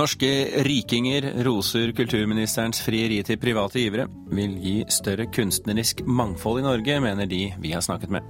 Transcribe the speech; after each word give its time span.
Norske 0.00 0.62
rikinger 0.64 1.26
roser 1.44 1.90
kulturministerens 1.92 2.78
frieri 2.80 3.18
til 3.26 3.36
private 3.36 3.82
givere. 3.82 4.06
Vil 4.32 4.54
gi 4.62 4.76
større 4.88 5.26
kunstnerisk 5.28 6.00
mangfold 6.08 6.62
i 6.62 6.64
Norge, 6.64 6.94
mener 7.04 7.28
de 7.28 7.40
vi 7.60 7.72
har 7.74 7.84
snakket 7.84 8.14
med. 8.14 8.24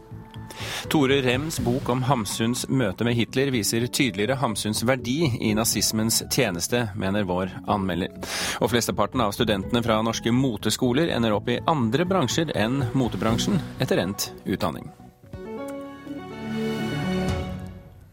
Tore 0.90 1.20
Rems 1.22 1.60
bok 1.62 1.92
om 1.94 2.02
Hamsuns 2.08 2.64
møte 2.66 3.06
med 3.06 3.14
Hitler 3.14 3.52
viser 3.54 3.86
tydeligere 3.86 4.40
Hamsuns 4.40 4.82
verdi 4.82 5.28
i 5.30 5.52
nazismens 5.54 6.24
tjeneste, 6.26 6.88
mener 6.98 7.28
vår 7.28 7.52
anmelder. 7.70 8.16
Og 8.58 8.72
flesteparten 8.72 9.22
av 9.22 9.36
studentene 9.36 9.84
fra 9.86 10.00
norske 10.02 10.32
moteskoler 10.34 11.12
ender 11.14 11.36
opp 11.36 11.52
i 11.54 11.60
andre 11.70 12.08
bransjer 12.08 12.50
enn 12.58 12.82
motebransjen 12.98 13.62
etter 13.78 14.02
endt 14.02 14.32
utdanning. 14.42 14.90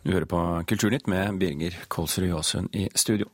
Du 0.05 0.13
hører 0.13 0.29
på 0.29 0.43
Kulturnytt 0.69 1.09
med 1.09 1.41
Birger 1.41 1.81
Kolsrud 1.89 2.29
Jåsund 2.29 2.77
i 2.77 2.85
studio. 2.93 3.31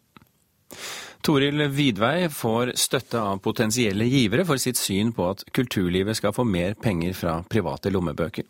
Toril 1.23 1.67
Vidvei 1.71 2.27
får 2.31 2.73
støtte 2.79 3.21
av 3.21 3.39
potensielle 3.43 4.07
givere 4.09 4.43
for 4.47 4.59
sitt 4.59 4.79
syn 4.79 5.13
på 5.15 5.29
at 5.31 5.45
kulturlivet 5.55 6.19
skal 6.19 6.35
få 6.35 6.43
mer 6.43 6.75
penger 6.75 7.15
fra 7.15 7.37
private 7.47 7.93
lommebøker. 7.93 8.43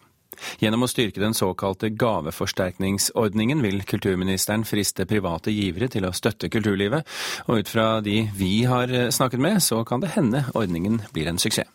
Gjennom 0.59 0.85
å 0.85 0.89
styrke 0.89 1.21
den 1.21 1.35
såkalte 1.37 1.91
gaveforsterkningsordningen 1.93 3.61
vil 3.63 3.83
kulturministeren 3.89 4.65
friste 4.65 5.05
private 5.09 5.53
givere 5.53 5.91
til 5.93 6.07
å 6.07 6.15
støtte 6.15 6.49
kulturlivet, 6.53 7.05
og 7.45 7.61
ut 7.61 7.69
fra 7.69 7.87
de 8.01 8.23
vi 8.37 8.55
har 8.69 8.89
snakket 9.13 9.45
med, 9.45 9.61
så 9.61 9.83
kan 9.85 10.01
det 10.01 10.15
hende 10.17 10.47
ordningen 10.57 11.03
blir 11.13 11.29
en 11.29 11.41
suksess. 11.41 11.69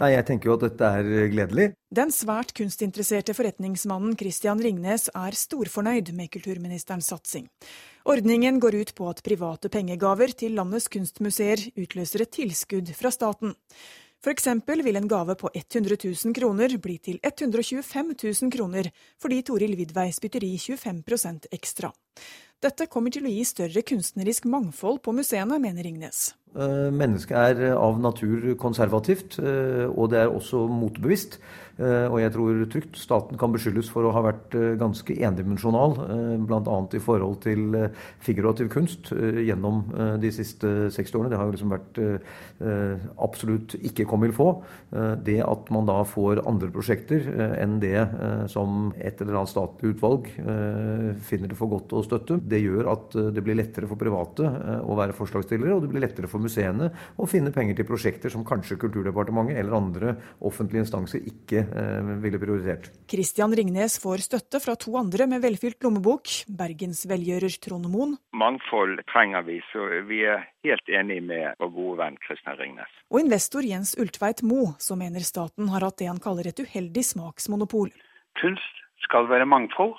Nei, 0.00 0.10
jeg 0.10 0.26
tenker 0.26 0.50
jo 0.50 0.54
at 0.56 0.64
dette 0.64 0.88
er 0.98 1.28
gledelig. 1.30 1.68
Den 1.94 2.10
svært 2.10 2.50
kunstinteresserte 2.58 3.34
forretningsmannen 3.36 4.16
Christian 4.18 4.58
Ringnes 4.62 5.06
er 5.14 5.36
storfornøyd 5.38 6.10
med 6.18 6.32
kulturministerens 6.34 7.12
satsing. 7.12 7.46
Ordningen 8.10 8.58
går 8.62 8.80
ut 8.80 8.94
på 8.98 9.06
at 9.12 9.22
private 9.26 9.70
pengegaver 9.70 10.34
til 10.34 10.58
landets 10.58 10.90
kunstmuseer 10.90 11.62
utløser 11.78 12.26
et 12.26 12.34
tilskudd 12.34 12.90
fra 12.98 13.14
staten. 13.14 13.54
F.eks. 14.24 14.48
vil 14.66 14.96
en 14.96 15.08
gave 15.08 15.34
på 15.36 15.50
100 15.52 15.98
000 16.02 16.34
kroner 16.34 16.74
bli 16.80 16.98
til 16.98 17.18
125 17.22 18.14
000 18.24 18.50
kroner, 18.50 18.88
fordi 19.20 19.42
Toril 19.44 19.76
Vidvei 19.76 20.08
spytter 20.16 20.46
i 20.46 20.56
25% 20.56 21.50
ekstra. 21.52 21.92
Dette 22.64 22.88
kommer 22.88 23.12
til 23.12 23.28
å 23.28 23.30
gi 23.30 23.44
større 23.44 23.84
kunstnerisk 23.84 24.48
mangfold 24.48 25.02
på 25.04 25.12
museene, 25.12 25.60
mener 25.60 25.84
Ringnes. 25.84 26.32
Eh, 26.54 26.90
mennesket 26.94 27.34
er 27.34 27.74
av 27.74 27.98
natur 27.98 28.52
konservativt, 28.62 29.40
eh, 29.42 29.90
og 29.90 30.12
det 30.12 30.22
er 30.22 30.30
også 30.30 30.68
motbevisst. 30.70 31.40
Eh, 31.74 32.06
og 32.06 32.20
jeg 32.20 32.30
tror 32.30 32.60
trygt 32.70 32.98
staten 33.02 33.34
kan 33.36 33.50
beskyldes 33.50 33.88
for 33.90 34.06
å 34.06 34.12
ha 34.14 34.22
vært 34.22 34.54
ganske 34.78 35.16
endimensjonal, 35.26 35.96
bl.a. 36.46 36.76
i 36.94 37.00
forhold 37.02 37.40
til 37.42 37.74
figurativ 38.22 38.68
kunst 38.70 39.10
gjennom 39.10 39.82
de 40.22 40.30
siste 40.30 40.92
60 40.94 41.18
årene. 41.18 41.32
Det 41.32 41.40
har 41.40 41.48
jo 41.48 41.54
liksom 41.56 41.74
vært 41.74 41.98
absolutt 43.18 43.74
ikke 43.82 44.06
comme 44.06 44.28
il 44.28 44.36
faut. 44.36 44.62
Det 45.26 45.40
at 45.42 45.72
man 45.74 45.90
da 45.90 45.98
får 46.06 46.44
andre 46.46 46.70
prosjekter 46.70 47.26
enn 47.58 47.80
det 47.82 47.98
som 48.52 48.92
et 48.94 49.18
eller 49.18 49.40
annet 49.40 49.50
statlig 49.50 49.96
utvalg 49.96 50.30
finner 51.26 51.50
det 51.50 51.58
for 51.58 51.74
godt 51.74 51.96
å 51.98 52.04
støtte, 52.06 52.38
det 52.38 52.62
gjør 52.62 52.92
at 52.94 53.18
det 53.34 53.42
blir 53.42 53.58
lettere 53.58 53.90
for 53.90 53.98
private 53.98 54.46
å 54.84 54.94
være 54.94 55.16
forslagsstillere, 55.18 55.74
og 55.74 55.82
det 55.82 55.90
blir 55.90 56.06
lettere 56.06 56.30
for 56.30 56.43
museene 56.44 56.90
og 57.18 57.30
finne 57.30 57.52
penger 57.54 57.78
til 57.78 57.88
prosjekter 57.88 58.32
som 58.32 58.44
kanskje 58.46 58.78
Kulturdepartementet 58.82 59.58
eller 59.60 59.76
andre 59.78 60.14
offentlige 60.44 60.84
instanser 60.84 61.24
ikke 61.24 61.64
eh, 61.64 62.12
ville 62.22 62.40
prioritert. 62.42 62.90
Kristian 63.10 63.54
Ringnes 63.56 63.96
får 64.02 64.26
støtte 64.28 64.60
fra 64.62 64.76
to 64.80 64.94
andre 65.00 65.28
med 65.30 65.42
velfylt 65.44 65.82
lommebok. 65.84 66.30
Bergens 66.60 67.04
velgjører 67.10 67.58
Trond 67.64 67.88
Moen. 67.92 68.16
Mangfold 68.36 69.00
trenger 69.10 69.44
vi, 69.48 69.60
så 69.72 69.88
vi 70.08 70.22
er 70.28 70.46
helt 70.66 70.88
enig 70.88 71.20
med 71.24 71.58
vår 71.60 71.74
gode 71.74 71.98
venn 72.02 72.18
Kristian 72.24 72.58
Ringnes. 72.60 72.96
Og 73.10 73.24
investor 73.24 73.66
Jens 73.66 73.94
Ultveit 74.00 74.44
Mo, 74.46 74.74
som 74.78 75.00
mener 75.02 75.24
staten 75.24 75.70
har 75.72 75.86
hatt 75.86 76.00
det 76.00 76.10
han 76.10 76.22
kaller 76.22 76.50
et 76.50 76.60
uheldig 76.60 77.04
smaksmonopol. 77.14 77.92
Kunst 78.40 78.82
skal 79.04 79.28
være 79.30 79.48
mangfold. 79.48 79.94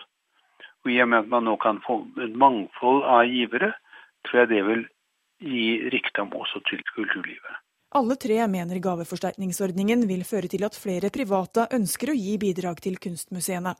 Og 0.85 0.91
i 0.93 0.99
og 1.01 1.09
med 1.09 1.23
at 1.23 1.31
man 1.31 1.47
nå 1.47 1.55
kan 1.61 1.79
få 1.85 2.03
et 2.21 2.35
mangfold 2.37 3.01
av 3.09 3.25
givere, 3.29 3.71
tror 4.25 4.43
jeg 4.43 4.51
det 4.51 4.61
vil 4.67 4.83
gi 5.43 5.89
rikdom 5.93 6.33
også 6.35 6.63
til 6.69 6.83
kulturlivet. 6.95 7.61
Alle 7.95 8.17
tre 8.19 8.41
mener 8.51 8.81
gaveforsterkningsordningen 8.83 10.01
vil 10.09 10.25
føre 10.27 10.49
til 10.51 10.65
at 10.67 10.75
flere 10.75 11.07
private 11.15 11.63
ønsker 11.77 12.11
å 12.11 12.15
gi 12.17 12.33
bidrag 12.41 12.81
til 12.83 12.97
kunstmuseene. 12.99 13.71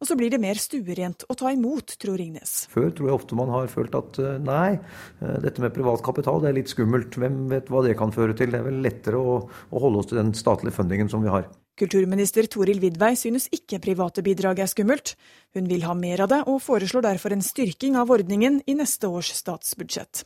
Og 0.00 0.08
så 0.08 0.16
blir 0.16 0.32
det 0.32 0.40
mer 0.40 0.56
stuerent 0.62 1.26
å 1.28 1.36
ta 1.36 1.52
imot, 1.52 1.98
tror 2.00 2.16
Ringnes. 2.16 2.54
Før 2.72 2.88
tror 2.88 3.10
jeg 3.10 3.18
ofte 3.18 3.36
man 3.36 3.52
har 3.52 3.68
følt 3.68 3.98
at 3.98 4.22
eh, 4.24 4.40
nei, 4.40 4.78
eh, 5.20 5.36
dette 5.44 5.60
med 5.60 5.76
privat 5.76 6.00
kapital 6.06 6.40
det 6.40 6.52
er 6.52 6.60
litt 6.62 6.72
skummelt. 6.72 7.20
Hvem 7.20 7.44
vet 7.52 7.68
hva 7.68 7.84
det 7.84 7.98
kan 8.00 8.14
føre 8.14 8.36
til? 8.38 8.54
Det 8.54 8.62
er 8.62 8.68
vel 8.70 8.80
lettere 8.86 9.20
å, 9.20 9.40
å 9.44 9.84
holde 9.84 10.00
oss 10.00 10.08
til 10.08 10.22
den 10.22 10.32
statlige 10.38 10.78
fundingen 10.78 11.12
som 11.12 11.26
vi 11.26 11.34
har. 11.34 11.50
Kulturminister 11.78 12.48
Toril 12.50 12.80
Vidvei 12.82 13.12
synes 13.14 13.46
ikke 13.54 13.78
private 13.82 14.22
bidrag 14.26 14.58
er 14.64 14.70
skummelt. 14.70 15.12
Hun 15.54 15.68
vil 15.70 15.84
ha 15.86 15.94
mer 15.94 16.24
av 16.24 16.32
det, 16.32 16.40
og 16.50 16.58
foreslår 16.64 17.04
derfor 17.06 17.34
en 17.34 17.44
styrking 17.44 17.94
av 18.00 18.10
ordningen 18.10 18.58
i 18.66 18.74
neste 18.74 19.06
års 19.06 19.30
statsbudsjett. 19.36 20.24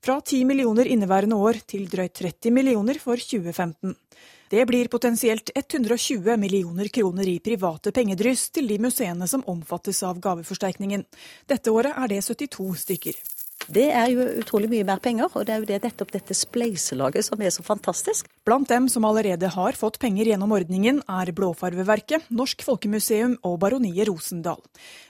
Fra 0.00 0.16
10 0.20 0.46
millioner 0.48 0.88
inneværende 0.88 1.36
år 1.36 1.60
til 1.68 1.84
drøyt 1.92 2.16
30 2.22 2.56
millioner 2.56 3.00
for 3.02 3.20
2015. 3.20 3.92
Det 4.54 4.64
blir 4.68 4.88
potensielt 4.88 5.50
120 5.54 6.36
millioner 6.40 6.88
kroner 6.88 7.28
i 7.28 7.40
private 7.42 7.92
pengedryss 7.92 8.48
til 8.54 8.68
de 8.70 8.80
museene 8.80 9.28
som 9.28 9.44
omfattes 9.50 10.02
av 10.08 10.20
gaveforsterkningen. 10.24 11.04
Dette 11.48 11.72
året 11.72 11.96
er 11.96 12.12
det 12.12 12.20
72 12.24 12.68
stykker. 12.84 13.18
Det 13.72 13.86
er 13.96 14.10
jo 14.12 14.24
utrolig 14.42 14.68
mye 14.68 14.84
mer 14.84 15.00
penger, 15.00 15.30
og 15.32 15.46
det 15.48 15.54
er 15.54 15.62
jo 15.62 15.68
det, 15.68 15.78
nettopp 15.86 16.10
dette 16.12 16.36
spleiselaget 16.36 17.24
som 17.24 17.40
er 17.40 17.52
så 17.54 17.64
fantastisk. 17.64 18.28
Blant 18.44 18.68
dem 18.68 18.90
som 18.92 19.06
allerede 19.08 19.48
har 19.54 19.78
fått 19.78 19.98
penger 20.02 20.28
gjennom 20.28 20.52
ordningen, 20.52 21.00
er 21.08 21.32
Blåfarveverket, 21.32 22.28
Norsk 22.28 22.64
Folkemuseum 22.66 23.38
og 23.42 23.58
Baroniet 23.64 24.08
Rosendal. 24.10 24.60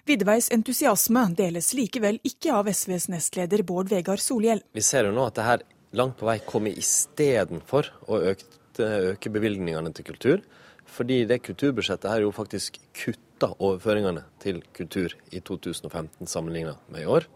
Vidveis 0.07 0.53
entusiasme 0.55 1.27
deles 1.35 1.73
likevel 1.75 2.21
ikke 2.23 2.55
av 2.55 2.71
SVs 2.71 3.09
nestleder 3.11 3.65
Bård 3.67 3.91
Vegar 3.91 4.23
Solhjell. 4.23 4.63
Vi 4.75 4.85
ser 4.85 5.09
jo 5.09 5.15
nå 5.17 5.27
at 5.27 5.39
det 5.39 5.49
her 5.49 5.65
langt 5.99 6.19
på 6.21 6.29
vei 6.31 6.39
kommer 6.47 6.75
istedenfor 6.79 7.91
å 8.07 8.23
øke, 8.31 8.47
øke 9.15 9.35
bevilgningene 9.35 9.91
til 9.95 10.13
kultur. 10.13 10.45
Fordi 10.95 11.25
det 11.27 11.43
kulturbudsjettet 11.43 12.11
her 12.11 12.23
jo 12.23 12.35
faktisk 12.35 12.77
kutta 12.95 13.51
overføringene 13.57 14.23
til 14.43 14.61
kultur 14.77 15.15
i 15.35 15.41
2015 15.43 16.29
sammenligna 16.31 16.77
med 16.93 17.03
i 17.03 17.09
år. 17.11 17.27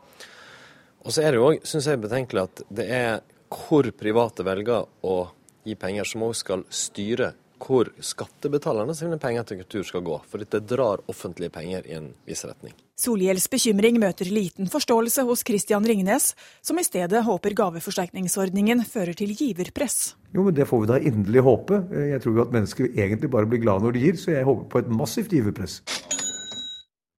Og 1.09 1.15
så 1.17 1.23
er 1.25 1.33
det 1.33 1.39
jo 1.41 1.47
òg, 1.49 1.63
syns 1.65 1.87
jeg, 1.89 2.03
betenkelig 2.05 2.43
at 2.45 2.61
det 2.69 2.85
er 2.93 3.21
hvor 3.49 3.87
private 3.97 4.45
velger 4.45 4.85
å 5.09 5.19
gi 5.65 5.73
penger, 5.81 6.05
som 6.05 6.27
òg 6.27 6.35
skal 6.37 6.65
styre 6.69 7.31
hvor 7.59 7.89
skattebetalerne 8.05 8.93
sine 8.95 9.17
penger 9.19 9.47
til 9.49 9.63
kultur 9.63 9.87
skal 9.89 10.03
gå. 10.05 10.19
For 10.29 10.45
dette 10.45 10.61
drar 10.69 11.01
offentlige 11.09 11.51
penger 11.55 11.89
i 11.89 11.95
en 11.97 12.11
viss 12.29 12.45
retning. 12.45 12.75
Solhjells 13.01 13.49
bekymring 13.51 13.97
møter 14.03 14.29
liten 14.29 14.69
forståelse 14.69 15.25
hos 15.27 15.47
Christian 15.49 15.87
Ringnes, 15.89 16.35
som 16.61 16.79
i 16.79 16.85
stedet 16.85 17.25
håper 17.25 17.57
gaveforsterkningsordningen 17.57 18.85
fører 18.85 19.17
til 19.17 19.33
giverpress. 19.33 20.13
Jo, 20.37 20.45
men 20.45 20.55
Det 20.55 20.69
får 20.69 20.85
vi 20.85 20.91
da 20.93 21.01
inderlig 21.01 21.47
håpe. 21.49 21.81
Jeg 22.13 22.21
tror 22.21 22.37
jo 22.37 22.45
at 22.45 22.53
mennesker 22.53 22.93
egentlig 22.93 23.33
bare 23.33 23.49
blir 23.49 23.65
glad 23.65 23.81
når 23.81 23.97
de 23.97 24.05
gir, 24.05 24.21
så 24.21 24.37
jeg 24.37 24.45
håper 24.45 24.69
på 24.69 24.85
et 24.85 24.93
massivt 24.93 25.33
giverpress. 25.33 25.81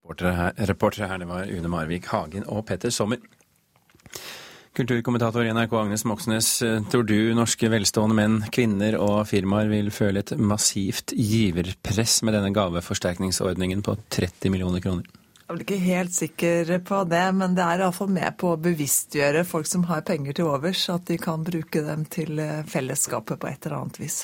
Reportere 0.07 0.35
her, 0.39 0.57
reportere 0.71 1.11
her 1.11 1.19
det 1.19 1.29
var 1.29 1.51
Une 1.51 1.69
Marvik 1.69 2.07
Hagen 2.15 2.47
og 2.47 2.65
Petter 2.71 2.91
Sommer. 2.95 3.19
Kulturkommentator 4.77 5.45
i 5.45 5.51
NRK 5.51 5.73
Agnes 5.81 6.05
Moxnes, 6.07 6.49
tror 6.93 7.03
du 7.03 7.33
norske 7.35 7.69
velstående 7.73 8.15
menn, 8.15 8.37
kvinner 8.55 8.95
og 9.03 9.25
firmaer 9.27 9.67
vil 9.73 9.91
føle 9.91 10.23
et 10.23 10.31
massivt 10.39 11.11
giverpress 11.17 12.21
med 12.23 12.39
denne 12.39 12.53
gaveforsterkningsordningen 12.55 13.83
på 13.83 13.97
30 14.15 14.55
millioner 14.55 14.85
kroner? 14.85 15.09
Jeg 15.51 15.57
blir 15.57 15.67
ikke 15.67 15.83
helt 15.83 16.15
sikker 16.15 16.77
på 16.87 17.01
det, 17.11 17.25
men 17.35 17.57
det 17.59 17.67
er 17.67 17.83
iallfall 17.83 18.13
med 18.15 18.37
på 18.39 18.53
å 18.55 18.61
bevisstgjøre 18.63 19.43
folk 19.49 19.67
som 19.67 19.89
har 19.91 20.07
penger 20.07 20.39
til 20.39 20.53
overs, 20.53 20.85
at 20.95 21.11
de 21.11 21.19
kan 21.19 21.43
bruke 21.43 21.83
dem 21.83 22.07
til 22.07 22.39
fellesskapet 22.71 23.43
på 23.43 23.51
et 23.51 23.67
eller 23.67 23.81
annet 23.81 23.99
vis. 23.99 24.21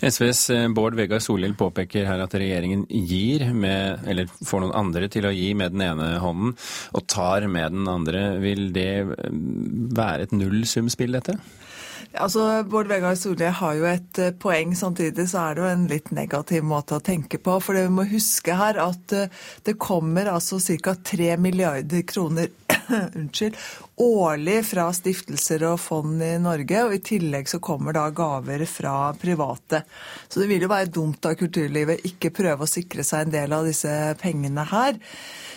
SVs 0.00 0.50
eh, 0.50 0.68
Bård 0.68 0.94
Vegar 0.94 1.22
Solhjell 1.22 1.56
påpeker 1.58 2.06
her 2.08 2.22
at 2.22 2.34
regjeringen 2.36 2.86
gir 2.88 3.48
med, 3.52 4.06
eller 4.08 4.30
får 4.30 4.64
noen 4.64 4.76
andre 4.76 5.10
til 5.12 5.28
å 5.28 5.34
gi 5.34 5.52
med 5.58 5.76
den 5.76 5.84
ene 5.88 6.16
hånden, 6.22 6.56
og 6.92 7.06
tar 7.10 7.48
med 7.50 7.76
den 7.76 7.88
andre. 7.90 8.26
Vil 8.42 8.68
det 8.76 8.90
eh, 9.04 9.30
være 9.96 10.26
et 10.28 10.36
nullsumspill, 10.36 11.16
dette? 11.18 11.38
Altså, 12.16 12.62
Bård 12.68 12.88
Vegar 12.88 13.16
Solhjell 13.18 13.56
har 13.58 13.74
jo 13.76 13.88
et 13.90 14.20
eh, 14.22 14.34
poeng. 14.36 14.76
Samtidig 14.78 15.26
så 15.32 15.48
er 15.48 15.56
det 15.56 15.64
jo 15.64 15.72
en 15.72 15.88
litt 15.90 16.12
negativ 16.16 16.64
måte 16.64 16.96
å 16.98 17.04
tenke 17.04 17.40
på. 17.42 17.58
For 17.64 17.76
vi 17.76 17.88
må 17.92 18.06
huske 18.08 18.56
her 18.56 18.80
at 18.84 19.16
det 19.66 19.78
kommer 19.80 20.30
altså 20.32 20.60
ca. 20.84 20.96
3 20.96 21.34
milliarder 21.40 22.06
kroner 22.08 22.52
unnskyld, 23.18 23.56
årlig 23.96 24.58
fra 24.68 24.90
stiftelser 24.92 25.64
og 25.70 25.80
fond 25.80 26.20
i 26.22 26.34
Norge. 26.42 26.82
Og 26.86 26.94
i 26.96 27.02
tillegg 27.04 27.48
så 27.50 27.60
kommer 27.64 27.96
da 27.96 28.06
gaver 28.14 28.66
fra 28.68 29.12
private. 29.20 29.82
Så 30.28 30.42
det 30.42 30.50
vil 30.50 30.66
jo 30.66 30.72
være 30.72 30.92
dumt 30.92 31.26
av 31.28 31.36
kulturlivet 31.40 32.04
ikke 32.08 32.34
prøve 32.36 32.66
å 32.66 32.70
sikre 32.70 33.04
seg 33.06 33.26
en 33.26 33.36
del 33.36 33.56
av 33.56 33.68
disse 33.68 33.92
pengene 34.20 34.66
her. 34.70 35.00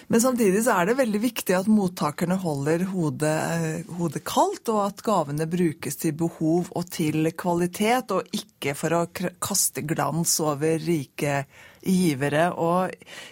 Men 0.09 0.23
samtidig 0.23 0.63
så 0.65 0.73
er 0.79 0.89
det 0.89 0.97
veldig 0.97 1.19
viktig 1.21 1.53
at 1.53 1.67
mottakerne 1.69 2.39
holder 2.41 2.87
hodet, 2.89 3.35
eh, 3.53 3.91
hodet, 3.99 4.23
kaldt, 4.25 4.71
og 4.73 4.79
at 4.87 5.03
gavene 5.05 5.45
brukes 5.45 5.99
til 6.01 6.15
behov 6.17 6.71
og 6.73 6.89
til 6.89 7.29
kvalitet, 7.37 8.15
og 8.15 8.25
ikke 8.33 8.73
for 8.77 8.95
å 8.97 9.03
kaste 9.37 9.85
glans 9.85 10.39
over 10.41 10.81
rike 10.81 11.43
givere. 11.83 12.49
Og 12.59 12.91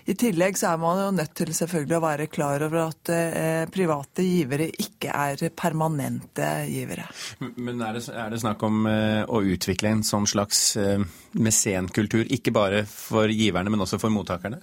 i 0.09 0.15
tillegg 0.17 0.59
så 0.59 0.71
er 0.73 0.81
man 0.81 1.01
jo 1.01 1.09
nødt 1.15 1.33
til 1.38 1.53
selvfølgelig 1.55 1.97
å 1.97 2.03
være 2.03 2.29
klar 2.31 2.65
over 2.67 2.83
at 2.88 3.11
eh, 3.13 3.65
private 3.73 4.25
givere 4.25 4.69
ikke 4.71 5.11
er 5.13 5.47
permanente 5.57 6.49
givere. 6.69 7.07
Men 7.55 7.81
er 7.81 7.99
det, 7.99 8.05
er 8.13 8.33
det 8.33 8.41
snakk 8.44 8.63
om 8.67 8.88
eh, 8.91 9.23
å 9.23 9.44
utvikle 9.44 9.94
en 9.95 10.05
sånn 10.07 10.27
slags 10.29 10.61
eh, 10.81 11.03
mesenkultur, 11.38 12.25
ikke 12.33 12.55
bare 12.55 12.83
for 12.89 13.31
giverne, 13.31 13.73
men 13.73 13.85
også 13.85 14.01
for 14.01 14.13
mottakerne? 14.13 14.61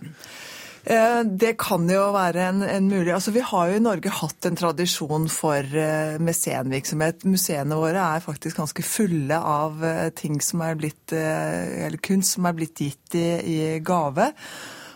Eh, 0.84 1.22
det 1.24 1.54
kan 1.56 1.86
jo 1.88 2.10
være 2.12 2.42
en, 2.50 2.60
en 2.68 2.88
mulig 2.90 3.14
Altså, 3.14 3.32
Vi 3.32 3.40
har 3.40 3.70
jo 3.70 3.78
i 3.78 3.82
Norge 3.82 4.10
hatt 4.12 4.44
en 4.44 4.58
tradisjon 4.58 5.30
for 5.32 5.64
uh, 5.64 6.20
mesenvirksomhet. 6.20 7.24
Museene 7.24 7.78
våre 7.80 8.02
er 8.04 8.24
faktisk 8.24 8.60
ganske 8.60 8.84
fulle 8.84 9.38
av 9.38 9.80
uh, 9.80 10.10
ting 10.12 10.36
som 10.44 10.60
er 10.66 10.76
blitt, 10.76 11.14
uh, 11.16 11.86
eller 11.86 12.02
kunst 12.04 12.36
som 12.36 12.50
er 12.50 12.58
blitt 12.58 12.84
gitt 12.84 13.16
i, 13.16 13.28
i, 13.54 13.58
gave. 13.80 14.28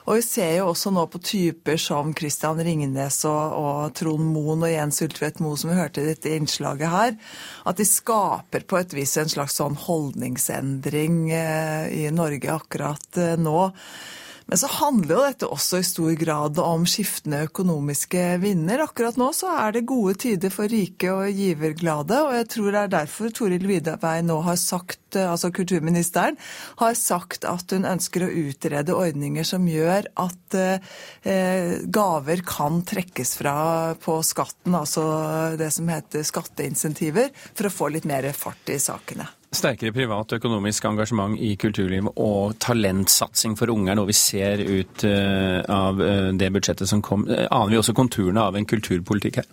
Og 0.09 0.19
vi 0.19 0.27
ser 0.27 0.59
jo 0.59 0.69
også 0.75 0.93
nå 0.93 1.07
på 1.09 1.23
typer 1.25 1.81
som 1.81 2.13
Christian 2.17 2.61
Ringnes 2.65 3.23
og, 3.29 3.57
og 3.57 3.97
Trond 3.97 4.29
Moen 4.29 4.69
og 4.69 4.73
Jens 4.73 5.01
Ultvedt 5.05 5.41
Moe, 5.45 5.57
som 5.57 5.73
vi 5.73 5.81
hørte 5.81 6.05
i 6.05 6.11
dette 6.11 6.37
innslaget 6.37 6.93
her, 6.93 7.17
at 7.69 7.81
de 7.81 7.89
skaper 7.89 8.69
på 8.69 8.81
et 8.81 8.97
vis 8.97 9.17
en 9.21 9.29
slags 9.29 9.57
sånn 9.61 9.77
holdningsendring 9.89 11.27
i 11.33 12.09
Norge 12.17 12.57
akkurat 12.57 13.21
nå. 13.37 13.69
Men 14.49 14.57
så 14.57 14.69
handler 14.79 15.13
jo 15.13 15.25
dette 15.27 15.49
også 15.53 15.79
i 15.83 15.85
stor 15.85 16.15
grad 16.17 16.59
om 16.63 16.87
skiftende 16.89 17.43
økonomiske 17.51 18.23
vinder. 18.41 18.81
Akkurat 18.87 19.19
nå 19.21 19.29
så 19.37 19.51
er 19.53 19.75
det 19.77 19.85
gode 19.91 20.15
tider 20.23 20.53
for 20.53 20.73
rike 20.73 21.11
og 21.13 21.29
giverglade, 21.37 22.17
og 22.25 22.33
jeg 22.33 22.47
tror 22.55 22.71
det 22.73 22.81
er 22.81 22.95
derfor 22.95 23.35
Toril 23.37 23.69
Vidavei 23.69 24.17
nå 24.25 24.39
har 24.47 24.57
sagt, 24.57 25.19
altså 25.21 25.53
kulturministeren, 25.53 26.41
har 26.81 26.97
sagt 26.97 27.45
at 27.49 27.77
hun 27.77 27.85
ønsker 27.89 28.25
å 28.25 28.33
utrede 28.49 28.97
ordninger 28.97 29.45
som 29.45 29.69
gjør 29.69 30.09
at 30.17 30.57
eh, 30.57 31.77
gaver 31.85 32.45
kan 32.49 32.81
trekkes 32.89 33.37
fra 33.43 33.59
på 34.01 34.17
skatten, 34.25 34.73
altså 34.81 35.05
det 35.61 35.75
som 35.77 35.93
heter 35.93 36.25
skatteinsentiver, 36.25 37.35
for 37.53 37.69
å 37.69 37.75
få 37.83 37.93
litt 37.93 38.09
mer 38.09 38.33
fart 38.33 38.73
i 38.73 38.81
sakene. 38.81 39.29
Sterkere 39.49 39.95
privat 39.97 40.33
økonomisk 40.37 40.85
engasjement 40.85 41.39
i 41.41 41.55
kulturlivet 41.57 42.19
og 42.21 42.59
talentsatsing 42.61 43.55
for 43.57 43.73
unge 43.73 43.89
er 43.89 43.97
noe 43.97 44.11
vi 44.11 44.17
ser 44.17 44.61
ut 44.61 45.05
eh, 45.09 45.63
av 45.73 46.03
eh, 46.05 46.29
det 46.37 46.51
budsjettet 46.53 46.91
som 46.91 47.01
kom. 47.01 47.25
Eh, 47.33 47.47
aner 47.49 47.73
vi 47.73 47.79
også 47.81 47.97
konturene 47.97 48.45
av 48.45 48.59
en 48.59 48.69
kulturpolitikk 48.69 49.41
her? 49.41 49.49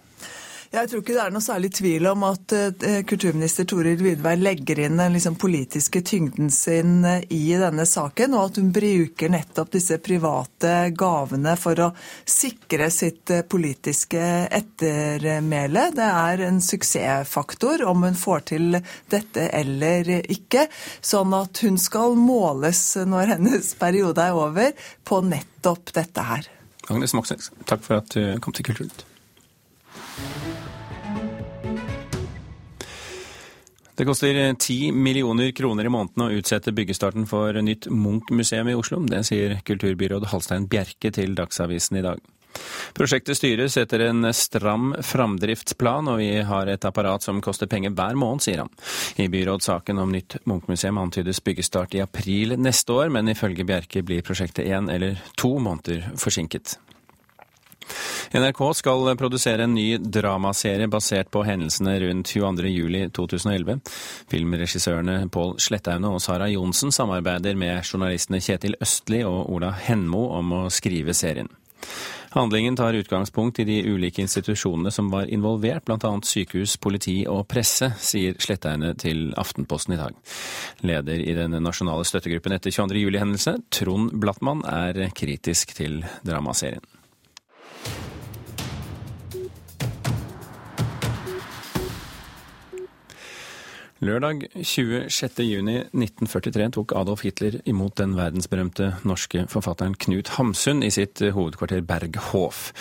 Jeg 0.75 0.89
tror 0.92 1.01
ikke 1.01 1.13
det 1.16 1.22
er 1.24 1.31
noe 1.31 1.44
særlig 1.44 1.69
tvil 1.77 2.07
om 2.10 2.24
at 2.27 2.51
uh, 2.51 2.98
kulturminister 3.07 3.68
Toril 3.69 4.01
Vidvei 4.01 4.33
legger 4.36 4.81
inn 4.83 4.98
den 5.00 5.13
liksom, 5.16 5.38
politiske 5.39 6.01
tyngden 6.04 6.50
sin 6.51 6.98
uh, 7.07 7.22
i 7.31 7.56
denne 7.62 7.86
saken, 7.88 8.36
og 8.36 8.50
at 8.50 8.60
hun 8.60 8.74
bruker 8.75 9.31
nettopp 9.31 9.72
disse 9.77 9.98
private 10.04 10.74
gavene 11.00 11.56
for 11.60 11.80
å 11.80 11.88
sikre 12.27 12.89
sitt 12.92 13.31
politiske 13.48 14.25
ettermæle. 14.60 15.88
Det 15.95 16.10
er 16.10 16.45
en 16.50 16.60
suksessfaktor 16.60 17.86
om 17.88 18.04
hun 18.10 18.19
får 18.19 18.45
til 18.51 18.80
dette 19.13 19.48
eller 19.56 20.12
ikke, 20.27 20.68
sånn 21.00 21.39
at 21.39 21.63
hun 21.63 21.80
skal 21.80 22.19
måles 22.19 22.83
når 23.07 23.38
hennes 23.38 23.74
periode 23.80 24.27
er 24.27 24.36
over, 24.36 24.75
på 25.07 25.24
nettopp 25.24 25.95
dette 25.95 26.30
her. 26.36 26.56
Agnes 26.92 27.16
Moxnes, 27.16 27.54
takk 27.63 27.86
for 27.88 28.04
at 28.04 28.12
du 28.12 28.36
kom 28.44 28.54
til 28.54 28.68
Kulturnytt. 28.68 29.07
Det 33.95 34.06
koster 34.06 34.53
10 34.53 34.92
millioner 34.92 35.51
kroner 35.51 35.88
i 35.88 35.89
måneden 35.89 36.25
å 36.25 36.31
utsette 36.36 36.74
byggestarten 36.75 37.24
for 37.31 37.56
nytt 37.63 37.88
Munch-museum 37.88 38.68
i 38.68 38.75
Oslo. 38.75 39.00
Det 39.07 39.21
sier 39.24 39.62
kulturbyråd 39.63 40.27
Halstein 40.33 40.65
Bjerke 40.68 41.13
til 41.15 41.36
Dagsavisen 41.38 42.01
i 42.01 42.03
dag. 42.03 42.19
Prosjektet 42.95 43.39
styres 43.39 43.77
etter 43.80 44.03
en 44.09 44.27
stram 44.36 44.94
framdriftsplan, 45.03 46.09
og 46.12 46.19
vi 46.19 46.30
har 46.47 46.71
et 46.71 46.88
apparat 46.88 47.24
som 47.24 47.39
koster 47.44 47.71
penger 47.71 47.95
hver 47.95 48.19
måned, 48.19 48.44
sier 48.44 48.63
han. 48.63 48.71
I 49.15 49.30
byrådssaken 49.31 50.00
om 50.03 50.12
nytt 50.12 50.41
Munch-museum 50.44 51.00
antydes 51.00 51.39
byggestart 51.44 51.95
i 51.95 52.03
april 52.03 52.57
neste 52.59 52.95
år, 52.95 53.12
men 53.15 53.31
ifølge 53.31 53.68
Bjerke 53.68 54.03
blir 54.03 54.27
prosjektet 54.27 54.68
én 54.68 54.91
eller 54.91 55.24
to 55.39 55.56
måneder 55.56 56.12
forsinket. 56.19 56.77
NRK 58.35 58.61
skal 58.75 59.11
produsere 59.17 59.63
en 59.63 59.75
ny 59.75 59.97
dramaserie 59.97 60.87
basert 60.91 61.29
på 61.31 61.43
hendelsene 61.47 61.93
rundt 62.03 62.31
22.07.2011. 62.33 63.79
Filmregissørene 64.31 65.19
Pål 65.31 65.55
Slettaune 65.61 66.11
og 66.11 66.23
Sara 66.23 66.49
Johnsen 66.51 66.91
samarbeider 66.95 67.55
med 67.59 67.85
journalistene 67.85 68.41
Kjetil 68.43 68.75
Østli 68.81 69.21
og 69.27 69.53
Ola 69.55 69.71
Henmo 69.85 70.27
om 70.39 70.57
å 70.57 70.65
skrive 70.73 71.15
serien. 71.15 71.51
Handlingen 72.35 72.75
tar 72.75 72.97
utgangspunkt 72.99 73.61
i 73.63 73.63
de 73.63 73.77
ulike 73.88 74.19
institusjonene 74.19 74.91
som 74.91 75.07
var 75.07 75.29
involvert, 75.31 75.85
bl.a. 75.88 76.11
sykehus, 76.27 76.73
politi 76.83 77.21
og 77.31 77.45
presse, 77.47 77.93
sier 78.03 78.35
Slettaune 78.43 78.91
til 78.99 79.29
Aftenposten 79.39 79.95
i 79.95 80.01
dag. 80.01 80.17
Leder 80.83 81.23
i 81.23 81.38
den 81.38 81.55
nasjonale 81.63 82.03
støttegruppen 82.03 82.57
etter 82.57 82.75
22. 82.75 83.05
juli-hendelsene, 83.05 83.63
Trond 83.71 84.11
Blattmann, 84.19 84.67
er 84.67 84.99
kritisk 85.15 85.77
til 85.79 86.01
dramaserien. 86.27 86.83
Lørdag 94.05 94.43
26.6.1943 94.53 96.67
tok 96.75 96.91
Adolf 96.99 97.23
Hitler 97.25 97.55
imot 97.65 97.95
den 97.97 98.13
verdensberømte 98.17 98.91
norske 99.07 99.45
forfatteren 99.49 99.95
Knut 99.97 100.27
Hamsun 100.35 100.83
i 100.85 100.91
sitt 100.93 101.21
hovedkvarter 101.33 101.81
Berghof. 101.85 102.73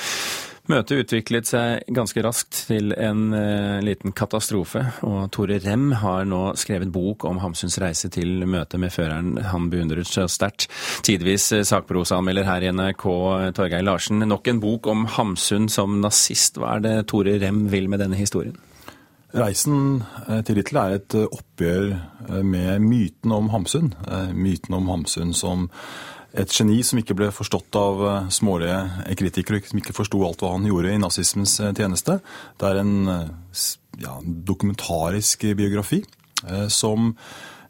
Møtet 0.72 1.02
utviklet 1.02 1.48
seg 1.48 1.82
ganske 1.92 2.22
raskt 2.24 2.62
til 2.70 2.94
en 2.96 3.34
eh, 3.36 3.82
liten 3.84 4.14
katastrofe, 4.16 4.80
og 5.04 5.28
Tore 5.32 5.58
Rem 5.60 5.90
har 6.00 6.24
nå 6.28 6.54
skrevet 6.56 6.92
bok 6.92 7.26
om 7.28 7.38
Hamsuns 7.42 7.76
reise 7.82 8.08
til 8.12 8.46
møtet 8.48 8.80
med 8.80 8.92
føreren 8.92 9.36
han 9.50 9.68
beundret 9.72 10.08
så 10.08 10.24
sterkt. 10.28 10.70
Tidvis 11.04 11.50
eh, 11.52 11.66
sakprosaanmelder 11.68 12.48
her 12.48 12.64
i 12.64 12.72
NRK, 12.72 13.04
Torgeir 13.56 13.84
Larsen. 13.84 14.24
Nok 14.24 14.48
en 14.48 14.64
bok 14.64 14.88
om 14.92 15.04
Hamsun 15.18 15.68
som 15.72 16.00
nazist. 16.04 16.56
Hva 16.56 16.78
er 16.78 16.88
det 16.88 16.96
Tore 17.12 17.36
Rem 17.44 17.66
vil 17.72 17.92
med 17.92 18.00
denne 18.00 18.20
historien? 18.20 18.56
Reisen 19.34 20.04
eh, 20.28 20.40
til 20.46 20.60
Hitler 20.60 20.80
er 20.80 21.00
et 21.00 21.14
eh, 21.18 21.26
oppgjør 21.26 21.86
eh, 21.94 22.42
med 22.46 22.84
myten 22.84 23.34
om 23.34 23.50
Hamsun. 23.50 23.94
Myten 24.34 24.76
om 24.78 24.90
Hamsun 24.92 25.34
som 25.36 25.68
et 26.34 26.50
geni 26.50 26.80
som 26.82 26.98
ikke 26.98 27.14
ble 27.18 27.28
forstått 27.30 27.76
av 27.78 28.00
smålige 28.34 28.78
kritikere, 29.20 29.60
som 29.62 29.78
ikke 29.78 29.94
forsto 29.94 30.18
alt 30.26 30.40
hva 30.42 30.56
han 30.56 30.66
gjorde 30.66 30.90
i 30.90 30.98
nazismens 30.98 31.60
tjeneste. 31.62 32.16
Det 32.58 32.66
er 32.66 32.80
en 32.80 32.94
ja, 34.02 34.16
dokumentarisk 34.24 35.46
biografi 35.54 36.00
som 36.74 37.12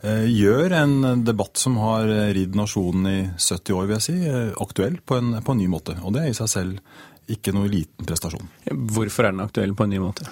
gjør 0.00 0.76
en 0.78 1.26
debatt 1.28 1.61
som 1.61 1.76
har 1.83 2.09
ridd 2.33 2.56
nasjonen 2.56 3.11
i 3.11 3.18
70 3.37 3.76
år, 3.76 3.85
vil 3.90 3.99
jeg 3.99 4.06
si, 4.06 4.16
aktuell 4.64 4.97
på 5.04 5.21
en, 5.21 5.37
på 5.44 5.52
en 5.52 5.61
ny 5.61 5.68
måte. 5.68 5.99
Og 6.00 6.16
det 6.16 6.25
er 6.25 6.33
i 6.33 6.40
seg 6.40 6.49
selv 6.54 7.37
ikke 7.37 7.52
noe 7.52 7.68
liten 7.68 8.09
prestasjon. 8.09 8.49
Hvorfor 8.97 9.28
er 9.28 9.37
den 9.37 9.44
aktuell 9.44 9.76
på 9.76 9.85
en 9.85 9.92
ny 9.92 10.00
måte? 10.09 10.25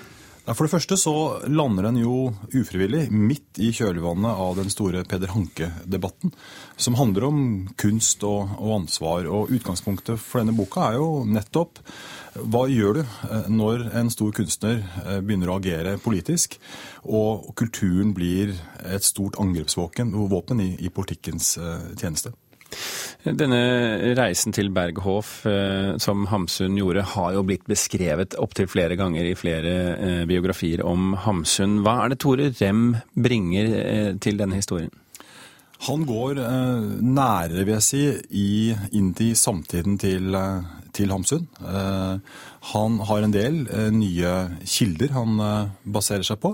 For 0.43 0.67
det 0.67 0.73
første 0.73 0.97
så 0.99 1.13
lander 1.47 1.87
den 1.87 2.01
jo 2.01 2.33
ufrivillig 2.51 3.05
midt 3.15 3.61
i 3.63 3.69
kjølvannet 3.71 4.41
av 4.43 4.57
den 4.59 4.73
store 4.75 5.05
Peder 5.07 5.31
Hanke-debatten, 5.31 6.33
som 6.75 6.97
handler 6.99 7.29
om 7.29 7.45
kunst 7.79 8.25
og, 8.27 8.57
og, 8.59 8.73
ansvar. 8.81 9.29
Og 9.31 9.53
Utgangspunktet 9.55 10.19
for 10.19 10.43
denne 10.43 10.57
boka 10.59 10.89
er 10.89 10.99
jo 10.99 11.23
nettopp 11.31 11.79
hva 12.35 12.65
gjør 12.67 12.99
du 12.99 13.01
eh, 13.05 13.49
når 13.55 13.87
en 14.01 14.11
stor 14.11 14.35
kunstner 14.35 14.81
eh, 15.05 15.21
begynner 15.23 15.53
å 15.53 15.61
agere 15.61 15.95
politisk, 16.03 16.59
og 17.07 17.53
kulturen 17.61 18.11
blir 18.17 18.57
et 18.83 19.07
stort 19.07 19.39
angrepsvåpen 19.39 20.65
i, 20.65 20.73
i 20.83 20.91
politikkens 20.91 21.55
eh, 21.63 21.93
tjeneste? 22.01 22.35
Denne 23.23 23.59
reisen 24.19 24.50
til 24.50 24.73
Berghof 24.75 25.45
eh, 25.47 25.93
som 26.02 26.25
Hamsun 26.26 26.75
gjorde, 26.75 27.05
har 27.14 27.37
jo 27.37 27.45
blitt 27.47 27.69
beskrevet 27.71 28.35
opptil 28.43 28.67
flere 28.67 28.97
ganger 28.99 29.29
i 29.29 29.37
flere 29.38 29.75
eh, 29.95 30.23
biografier 30.26 30.83
om 30.83 31.12
Hamsun. 31.23 31.79
Hva 31.87 32.00
er 32.02 32.11
det 32.11 32.19
Tore 32.25 32.50
Rem 32.59 32.97
bringer 33.14 33.76
eh, 33.79 34.11
til 34.19 34.43
denne 34.43 34.59
historien? 34.59 34.91
Han 35.83 36.05
går 36.07 36.38
nærere, 37.02 37.64
vil 37.64 37.73
jeg 37.75 37.83
si, 37.83 38.02
i, 38.38 38.50
inn 38.95 39.09
til 39.19 39.33
samtiden 39.35 39.97
til, 39.99 40.37
til 40.95 41.11
Hamsun. 41.11 41.49
Han 42.71 43.00
har 43.09 43.26
en 43.26 43.35
del 43.35 43.57
nye 43.91 44.37
kilder 44.62 45.11
han 45.17 45.43
baserer 45.83 46.23
seg 46.23 46.38
på. 46.45 46.52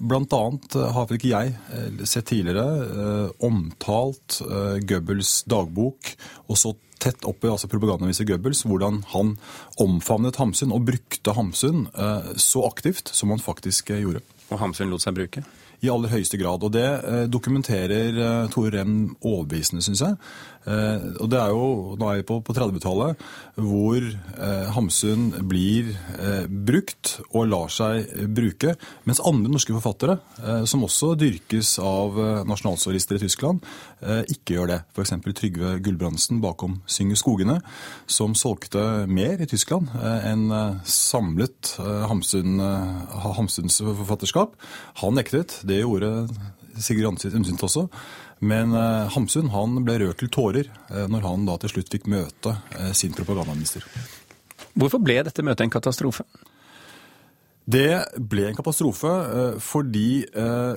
Blant 0.00 0.32
annet 0.32 0.74
eh, 0.74 0.90
har 0.94 1.08
vel 1.08 1.18
ikke 1.18 1.32
jeg 1.32 1.54
eh, 1.74 2.02
sett 2.08 2.28
tidligere 2.30 2.64
eh, 2.84 3.28
omtalt 3.46 4.40
Goebbels 4.88 5.42
dagbok, 5.50 6.14
og 6.48 6.58
så 6.58 6.74
tett 7.02 7.26
opp 7.28 7.44
i 7.44 7.50
altså 7.52 7.68
propagandaviser 7.68 8.26
Goebbels, 8.28 8.64
hvordan 8.64 9.02
han 9.12 9.34
omfavnet 9.82 10.38
Hamsun 10.40 10.72
og 10.72 10.86
brukte 10.88 11.34
Hamsun 11.36 11.84
så 12.40 12.62
aktivt 12.64 13.10
som 13.12 13.34
han 13.34 13.42
faktisk 13.44 13.92
gjorde. 13.92 14.22
Og 14.48 14.62
Hamsun 14.62 14.88
lot 14.88 15.04
seg 15.04 15.18
bruke? 15.18 15.42
I 15.82 15.90
aller 15.92 16.12
høyeste 16.12 16.38
grad. 16.40 16.64
Og 16.64 16.72
det 16.74 16.86
eh, 16.86 17.24
dokumenterer 17.30 18.18
eh, 18.18 18.50
Tore 18.52 18.72
Rem 18.74 19.14
overbevisende, 19.20 19.84
syns 19.84 20.04
jeg. 20.04 20.18
Eh, 20.64 21.06
og 21.20 21.28
det 21.32 21.40
er 21.40 21.52
jo, 21.52 21.94
nå 22.00 22.08
er 22.08 22.20
vi 22.20 22.26
på, 22.28 22.38
på 22.44 22.54
30-tallet, 22.56 23.24
hvor 23.60 24.06
Hamsun 24.74 25.28
blir 25.46 25.92
brukt 26.48 27.18
og 27.30 27.46
lar 27.50 27.70
seg 27.72 28.08
bruke, 28.34 28.74
mens 29.06 29.20
andre 29.22 29.52
norske 29.52 29.74
forfattere, 29.76 30.16
som 30.66 30.82
også 30.86 31.12
dyrkes 31.20 31.76
av 31.82 32.16
nasjonalsosialister 32.48 33.20
i 33.20 33.22
Tyskland, 33.22 33.62
ikke 34.32 34.56
gjør 34.56 34.72
det. 34.72 34.80
F.eks. 34.96 35.14
Trygve 35.38 35.76
Gulbrandsen 35.84 36.40
bakom 36.42 36.80
'Synger 36.90 37.20
skogene, 37.20 37.60
som 38.10 38.34
solgte 38.34 39.06
mer 39.06 39.38
i 39.38 39.48
Tyskland 39.50 39.92
enn 40.02 40.48
samlet 40.82 41.76
Hamsun, 42.10 42.58
Hamsuns 43.38 43.78
forfatterskap. 43.84 44.58
Han 45.04 45.14
nektet. 45.20 45.60
Det 45.64 45.80
gjorde 45.82 46.12
Sigrid 46.80 47.06
Undset 47.08 47.64
også. 47.64 47.88
Men 48.44 48.74
eh, 48.76 49.12
Hamsun 49.14 49.52
han 49.54 49.78
ble 49.86 49.98
rørt 50.02 50.20
til 50.20 50.32
tårer 50.32 50.68
eh, 50.90 51.06
når 51.10 51.24
han 51.24 51.46
da 51.48 51.56
til 51.62 51.76
slutt 51.76 51.92
fikk 51.94 52.08
møte 52.10 52.56
eh, 52.76 52.90
sin 52.96 53.14
propagandaminister. 53.16 53.86
Hvorfor 54.74 55.00
ble 55.02 55.20
dette 55.24 55.44
møtet 55.46 55.66
en 55.66 55.72
katastrofe? 55.72 56.26
Det 57.64 58.04
ble 58.18 58.50
en 58.50 58.58
katastrofe 58.58 59.08
eh, 59.08 59.56
fordi 59.62 60.08
eh, 60.28 60.74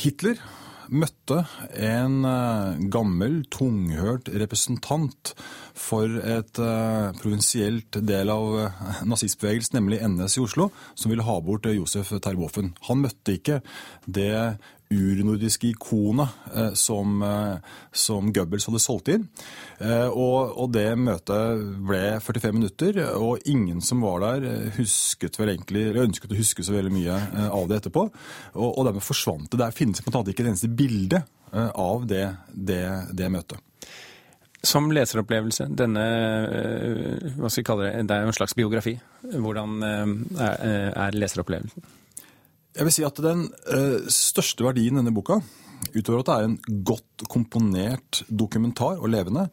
Hitler 0.00 0.40
møtte 0.88 1.42
en 1.76 2.22
eh, 2.28 2.78
gammel, 2.92 3.40
tunghørt 3.52 4.30
representant 4.40 5.32
for 5.78 6.18
et 6.20 6.60
eh, 6.62 7.10
provinsielt 7.20 8.00
del 8.08 8.32
av 8.32 8.58
eh, 8.62 8.80
nazistbevegelsen, 9.08 9.78
nemlig 9.78 10.00
NS 10.04 10.38
i 10.38 10.44
Oslo, 10.44 10.70
som 10.98 11.12
ville 11.12 11.26
ha 11.26 11.38
bort 11.44 11.68
Josef 11.70 12.14
Terboven. 12.24 12.74
Han 12.88 13.04
møtte 13.04 13.36
ikke 13.38 13.60
det 14.06 14.32
urnordiske 14.90 15.68
ikonet 15.72 16.28
eh, 16.54 16.72
som, 16.72 17.22
eh, 17.22 17.56
som 17.92 18.32
Goebbels 18.32 18.66
hadde 18.68 18.80
solgt 18.82 19.10
inn. 19.12 19.26
Eh, 19.78 20.08
og, 20.08 20.54
og 20.56 20.72
det 20.74 20.88
møtet 21.00 21.62
ble 21.88 22.02
45 22.24 22.56
minutter, 22.56 23.00
og 23.18 23.44
ingen 23.48 23.82
som 23.84 24.02
var 24.04 24.24
der 24.24 24.72
husket 24.78 25.38
vel 25.40 25.54
egentlig, 25.54 25.88
eller 25.88 26.08
ønsket 26.08 26.32
å 26.32 26.40
huske 26.40 26.64
så 26.64 26.76
veldig 26.76 26.94
mye 26.94 27.20
av 27.48 27.68
det 27.68 27.82
etterpå. 27.82 28.08
Og, 28.56 28.68
og 28.68 28.88
dermed 28.88 29.04
forsvant 29.04 29.50
det. 29.52 29.60
Der 29.60 29.76
finnes 29.76 30.02
på 30.02 30.12
en 30.12 30.20
måte 30.20 30.34
ikke 30.34 30.46
et 30.46 30.52
eneste 30.54 30.72
bilde 30.72 31.22
av 31.52 32.04
det, 32.08 32.26
det, 32.52 32.84
det 33.16 33.32
møtet. 33.32 33.64
Som 34.66 34.90
leseropplevelse, 34.90 35.68
denne 35.78 36.02
hva 37.38 37.46
skal 37.46 37.62
vi 37.62 37.66
kalle 37.68 37.86
det, 37.86 38.02
det 38.10 38.16
er 38.16 38.24
jo 38.24 38.32
en 38.32 38.36
slags 38.36 38.56
biografi. 38.58 38.96
Hvordan 39.38 39.78
er 39.86 41.16
leseropplevelsen? 41.16 41.86
Jeg 42.78 42.86
vil 42.86 42.94
si 42.94 43.02
at 43.02 43.18
den 43.18 43.48
eh, 43.74 44.04
største 44.12 44.62
verdien 44.62 44.94
i 44.94 45.00
denne 45.00 45.14
boka, 45.14 45.40
utover 45.96 46.20
at 46.22 46.28
det 46.28 46.36
er 46.36 46.46
en 46.46 46.84
godt 46.86 47.24
komponert 47.26 48.20
dokumentar 48.30 49.00
og 49.02 49.10
levende, 49.10 49.48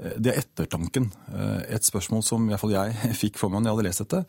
eh, 0.00 0.14
det 0.16 0.32
er 0.32 0.40
ettertanken. 0.40 1.10
Eh, 1.28 1.76
et 1.76 1.84
spørsmål 1.84 2.24
som 2.24 2.48
iallfall 2.48 2.72
jeg 2.72 3.12
fikk 3.22 3.36
for 3.40 3.52
meg 3.52 3.60
når 3.60 3.70
jeg 3.70 3.76
hadde 3.76 3.88
lest 3.90 4.04
dette, 4.06 4.22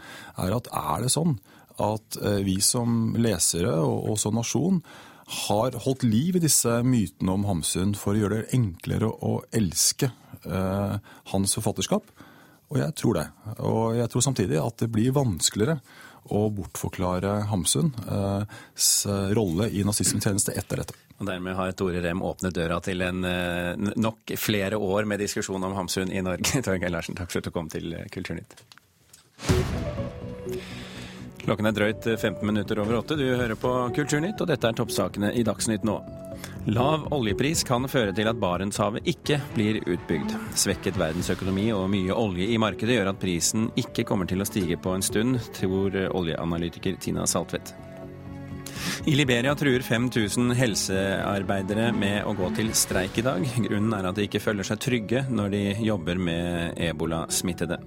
er 0.43 0.57
at 0.57 0.67
er 0.81 1.05
det 1.05 1.13
sånn 1.15 1.37
at 1.81 2.17
vi 2.45 2.57
som 2.61 3.15
lesere 3.17 3.71
og, 3.79 4.11
og 4.11 4.17
som 4.19 4.35
nasjon 4.35 4.81
har 5.47 5.77
holdt 5.85 6.03
liv 6.03 6.35
i 6.35 6.43
disse 6.43 6.81
mytene 6.83 7.37
om 7.37 7.47
Hamsun 7.47 7.95
for 7.97 8.13
å 8.13 8.19
gjøre 8.19 8.41
det 8.41 8.57
enklere 8.57 9.07
å 9.07 9.37
elske 9.55 10.11
eh, 10.43 10.95
hans 11.31 11.55
forfatterskap? 11.55 12.11
Og 12.71 12.79
jeg 12.79 12.95
tror 12.99 13.17
det. 13.17 13.25
Og 13.67 13.97
jeg 13.97 14.11
tror 14.11 14.23
samtidig 14.23 14.59
at 14.61 14.77
det 14.83 14.91
blir 14.91 15.15
vanskeligere 15.15 15.79
å 16.29 16.45
bortforklare 16.53 17.41
Hamsuns 17.49 19.05
rolle 19.35 19.69
i 19.73 19.85
nazismens 19.87 20.27
tjeneste 20.27 20.53
etter 20.57 20.83
dette. 20.83 20.99
Og 21.21 21.27
Dermed 21.29 21.53
har 21.53 21.71
Tore 21.77 22.01
Rem 22.01 22.23
åpnet 22.25 22.55
døra 22.57 22.79
til 22.81 23.03
en 23.05 23.21
eh, 23.29 23.75
nok 23.77 24.33
flere 24.41 24.79
år 24.81 25.05
med 25.05 25.21
diskusjon 25.21 25.63
om 25.69 25.77
Hamsun 25.77 26.09
i 26.09 26.23
Norge. 26.25 26.61
Torgeir 26.65 26.89
Larsen, 26.89 27.17
takk 27.19 27.29
for 27.29 27.43
at 27.43 27.49
du 27.49 27.53
kom 27.53 27.69
til 27.69 27.93
eh, 27.93 28.09
Kulturnytt. 28.09 28.57
Klokken 31.41 31.69
er 31.69 31.73
drøyt 31.75 32.05
15 32.05 32.45
minutter 32.45 32.79
over 32.81 32.99
åtte. 32.99 33.17
Du 33.17 33.25
hører 33.25 33.57
på 33.57 33.71
Kulturnytt, 33.95 34.41
og 34.43 34.49
dette 34.51 34.69
er 34.69 34.77
toppsakene 34.77 35.33
i 35.33 35.43
Dagsnytt 35.45 35.85
nå. 35.87 35.97
Lav 36.69 37.07
oljepris 37.13 37.63
kan 37.65 37.87
føre 37.89 38.13
til 38.13 38.29
at 38.29 38.37
Barentshavet 38.41 39.07
ikke 39.09 39.39
blir 39.55 39.79
utbygd. 39.81 40.35
Svekket 40.57 40.99
verdensøkonomi 41.01 41.71
og 41.73 41.87
mye 41.89 42.13
olje 42.13 42.51
i 42.53 42.59
markedet 42.61 42.99
gjør 42.99 43.13
at 43.13 43.21
prisen 43.21 43.71
ikke 43.81 44.05
kommer 44.05 44.29
til 44.29 44.43
å 44.43 44.47
stige 44.47 44.77
på 44.77 44.93
en 44.93 45.05
stund, 45.05 45.39
tror 45.57 45.97
oljeanalytiker 46.11 46.99
Tina 47.01 47.25
Saltvedt. 47.29 47.73
I 49.09 49.15
Liberia 49.17 49.55
truer 49.57 49.81
5000 49.81 50.53
helsearbeidere 50.57 51.89
med 51.97 52.27
å 52.29 52.35
gå 52.37 52.51
til 52.57 52.69
streik 52.77 53.17
i 53.17 53.25
dag. 53.25 53.45
Grunnen 53.65 53.95
er 53.97 54.09
at 54.11 54.17
de 54.17 54.27
ikke 54.29 54.41
føler 54.43 54.67
seg 54.67 54.81
trygge 54.81 55.25
når 55.33 55.53
de 55.55 55.63
jobber 55.87 56.21
med 56.21 56.77
ebolasmittede. 56.89 57.81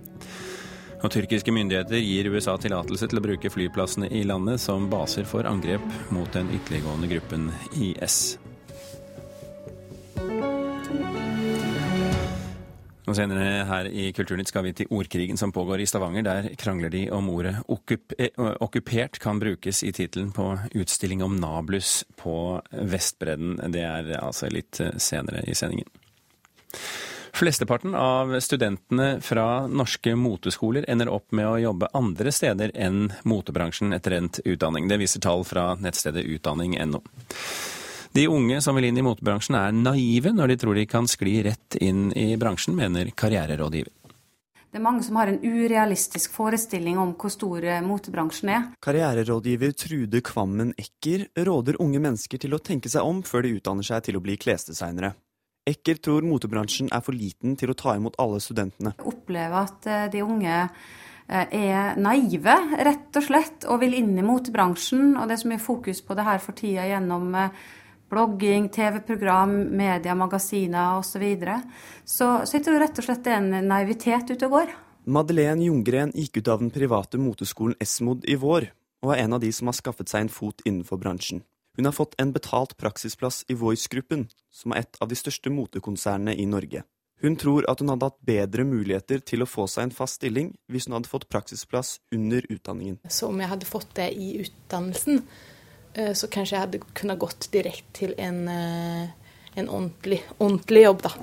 Og 1.04 1.12
tyrkiske 1.12 1.52
myndigheter 1.52 2.00
gir 2.00 2.30
USA 2.32 2.54
tillatelse 2.56 3.10
til 3.10 3.20
å 3.20 3.22
bruke 3.26 3.50
flyplassene 3.52 4.08
i 4.08 4.22
landet 4.24 4.62
som 4.62 4.86
baser 4.88 5.28
for 5.28 5.44
angrep 5.44 5.84
mot 6.16 6.30
den 6.32 6.48
ytterliggående 6.56 7.10
gruppen 7.10 7.50
IS. 7.76 8.38
Og 13.04 13.12
senere 13.18 13.66
her 13.68 13.90
i 13.92 14.08
Kulturnytt 14.16 14.48
skal 14.48 14.64
vi 14.64 14.72
til 14.78 14.88
ordkrigen 14.96 15.36
som 15.36 15.52
pågår 15.52 15.84
i 15.84 15.86
Stavanger. 15.86 16.24
Der 16.24 16.48
krangler 16.56 16.88
de 16.88 17.04
om 17.12 17.28
ordet 17.28 17.58
eh, 18.16 18.40
okkupert 18.64 19.20
kan 19.20 19.42
brukes 19.42 19.84
i 19.84 19.92
tittelen 19.92 20.32
på 20.32 20.54
utstilling 20.72 21.20
om 21.22 21.36
Nablus 21.36 22.06
på 22.16 22.62
Vestbredden. 22.72 23.60
Det 23.76 23.84
er 23.84 24.14
altså 24.22 24.48
litt 24.48 24.80
eh, 24.80 24.96
senere 24.96 25.44
i 25.44 25.52
sendingen. 25.52 25.92
Flesteparten 27.34 27.94
av 27.94 28.40
studentene 28.40 29.20
fra 29.20 29.66
norske 29.66 30.12
moteskoler 30.14 30.84
ender 30.88 31.08
opp 31.10 31.32
med 31.34 31.48
å 31.48 31.56
jobbe 31.58 31.88
andre 31.98 32.30
steder 32.30 32.70
enn 32.78 33.08
motebransjen 33.26 33.90
etter 33.96 34.14
endt 34.20 34.38
utdanning. 34.44 34.86
Det 34.86 35.00
viser 35.00 35.24
tall 35.24 35.42
fra 35.42 35.72
nettstedet 35.74 36.22
utdanning.no. 36.36 37.02
De 38.14 38.28
unge 38.30 38.60
som 38.62 38.78
vil 38.78 38.86
inn 38.86 39.02
i 39.02 39.02
motebransjen 39.02 39.58
er 39.58 39.74
naive 39.74 40.30
når 40.30 40.52
de 40.52 40.58
tror 40.62 40.78
de 40.78 40.86
kan 40.86 41.10
skli 41.10 41.40
rett 41.48 41.74
inn 41.82 42.12
i 42.14 42.36
bransjen, 42.38 42.76
mener 42.78 43.10
karriererådgiver. 43.10 43.90
Det 44.70 44.78
er 44.78 44.86
mange 44.86 45.02
som 45.06 45.18
har 45.18 45.30
en 45.30 45.42
urealistisk 45.42 46.32
forestilling 46.34 47.02
om 47.02 47.16
hvor 47.18 47.34
stor 47.34 47.66
eh, 47.66 47.82
motebransjen 47.82 48.54
er. 48.54 48.70
Karriererådgiver 48.82 49.74
Trude 49.78 50.22
Kvammen 50.22 50.70
Ekker 50.78 51.28
råder 51.46 51.82
unge 51.82 51.98
mennesker 52.02 52.42
til 52.42 52.54
å 52.54 52.62
tenke 52.62 52.90
seg 52.90 53.02
om 53.06 53.26
før 53.26 53.42
de 53.42 53.56
utdanner 53.58 53.86
seg 53.86 54.06
til 54.06 54.18
å 54.18 54.22
bli 54.22 54.38
klesdesignere. 54.38 55.16
Ekker 55.64 56.00
tror 56.04 56.26
motebransjen 56.28 56.90
er 56.92 57.00
for 57.04 57.16
liten 57.16 57.54
til 57.56 57.72
å 57.72 57.78
ta 57.78 57.94
imot 57.96 58.18
alle 58.20 58.40
studentene. 58.44 58.92
Jeg 58.98 59.08
opplever 59.08 59.56
at 59.62 59.88
eh, 59.88 60.08
de 60.12 60.20
unge 60.24 60.58
eh, 60.60 61.54
er 61.56 61.96
naive, 61.96 62.58
rett 62.84 63.16
og 63.16 63.24
slett, 63.24 63.64
og 63.68 63.80
vil 63.80 63.96
inn 63.96 64.12
i 64.20 64.26
motebransjen. 64.26 65.14
Og 65.16 65.24
det 65.24 65.38
er 65.38 65.42
så 65.44 65.52
mye 65.54 65.62
fokus 65.62 66.04
på 66.04 66.18
det 66.18 66.26
her 66.28 66.42
for 66.44 66.58
tida 66.58 66.84
gjennom 66.90 67.32
blogging, 68.12 68.68
TV-program, 68.68 69.54
media, 69.76 70.14
magasiner 70.14 70.98
osv. 70.98 71.14
Så, 71.14 71.22
videre. 71.22 71.62
så 72.04 72.28
Så 72.44 72.58
jeg 72.58 72.66
tror 72.66 72.80
rett 72.84 73.00
og 73.00 73.08
slett 73.08 73.24
det 73.24 73.32
er 73.32 73.40
en 73.40 73.68
naivitet 73.68 74.34
ute 74.34 74.46
og 74.50 74.58
går. 74.58 74.76
Madeleine 75.04 75.64
Ljunggren 75.64 76.12
gikk 76.16 76.38
ut 76.40 76.48
av 76.48 76.62
den 76.62 76.70
private 76.72 77.18
moteskolen 77.20 77.76
Esmod 77.80 78.24
i 78.24 78.36
vår, 78.40 78.70
og 79.04 79.12
er 79.12 79.24
en 79.24 79.36
av 79.36 79.42
de 79.42 79.50
som 79.52 79.68
har 79.68 79.76
skaffet 79.76 80.08
seg 80.08 80.24
en 80.24 80.32
fot 80.32 80.64
innenfor 80.64 81.00
bransjen. 81.00 81.42
Hun 81.76 81.88
har 81.88 81.92
fått 81.92 82.14
en 82.22 82.32
betalt 82.32 82.76
praksisplass 82.78 83.44
i 83.50 83.54
Voice-gruppen, 83.58 84.28
som 84.50 84.72
er 84.72 84.84
et 84.84 84.98
av 85.02 85.10
de 85.10 85.16
største 85.18 85.50
motekonsernene 85.50 86.36
i 86.38 86.46
Norge. 86.46 86.84
Hun 87.22 87.36
tror 87.40 87.64
at 87.70 87.80
hun 87.80 87.90
hadde 87.90 88.10
hatt 88.10 88.20
bedre 88.26 88.66
muligheter 88.68 89.22
til 89.26 89.42
å 89.42 89.48
få 89.48 89.66
seg 89.70 89.88
en 89.88 89.94
fast 89.94 90.20
stilling 90.20 90.52
hvis 90.70 90.86
hun 90.88 90.96
hadde 90.98 91.10
fått 91.10 91.26
praksisplass 91.32 91.96
under 92.14 92.44
utdanningen. 92.52 92.98
Så 93.08 93.30
om 93.30 93.40
jeg 93.40 93.50
hadde 93.50 93.68
fått 93.68 93.94
det 93.96 94.10
i 94.12 94.28
utdannelsen, 94.44 95.22
så 95.94 96.28
kanskje 96.28 96.56
jeg 96.56 96.64
hadde 96.66 96.82
kunnet 96.92 97.22
gått 97.22 97.48
direkte 97.54 97.94
til 98.00 98.14
en, 98.18 98.44
en 98.50 99.70
ordentlig, 99.70 100.20
ordentlig 100.36 100.84
jobb, 100.84 101.02
da. 101.06 101.14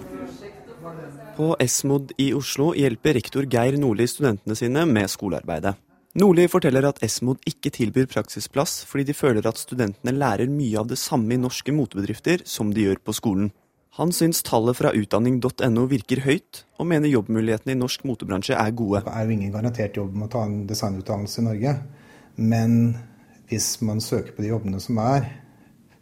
På 1.37 1.53
Esmod 1.61 2.15
i 2.19 2.31
Oslo 2.35 2.71
hjelper 2.75 3.19
rektor 3.19 3.45
Geir 3.45 3.77
Nordli 3.79 4.07
studentene 4.09 4.57
sine 4.57 4.87
med 4.89 5.11
skolearbeidet. 5.11 5.75
Nordli 6.11 6.43
forteller 6.51 6.83
at 6.89 6.97
Esmod 7.05 7.39
ikke 7.47 7.71
tilbyr 7.71 8.09
praksisplass 8.11 8.81
fordi 8.89 9.05
de 9.07 9.13
føler 9.15 9.45
at 9.47 9.59
studentene 9.59 10.11
lærer 10.11 10.49
mye 10.51 10.81
av 10.81 10.89
det 10.89 10.97
samme 10.99 11.37
i 11.37 11.39
norske 11.39 11.71
motebedrifter 11.71 12.43
som 12.43 12.73
de 12.75 12.83
gjør 12.83 12.99
på 12.99 13.15
skolen. 13.15 13.51
Han 13.95 14.11
syns 14.15 14.43
tallet 14.43 14.75
fra 14.75 14.91
utdanning.no 14.95 15.85
virker 15.91 16.21
høyt, 16.23 16.65
og 16.79 16.87
mener 16.87 17.11
jobbmulighetene 17.11 17.75
i 17.75 17.79
norsk 17.79 18.03
motebransje 18.07 18.55
er 18.55 18.73
gode. 18.75 19.01
Det 19.03 19.13
er 19.15 19.27
jo 19.27 19.35
ingen 19.35 19.53
garantert 19.55 19.99
jobb 19.99 20.15
med 20.15 20.27
å 20.27 20.31
ta 20.35 20.43
en 20.47 20.61
designutdannelse 20.67 21.41
i 21.41 21.45
Norge. 21.47 21.73
Men 22.39 22.75
hvis 23.51 23.69
man 23.83 24.03
søker 24.03 24.35
på 24.35 24.43
de 24.43 24.51
jobbene 24.51 24.79
som 24.83 24.99
er, 25.03 25.27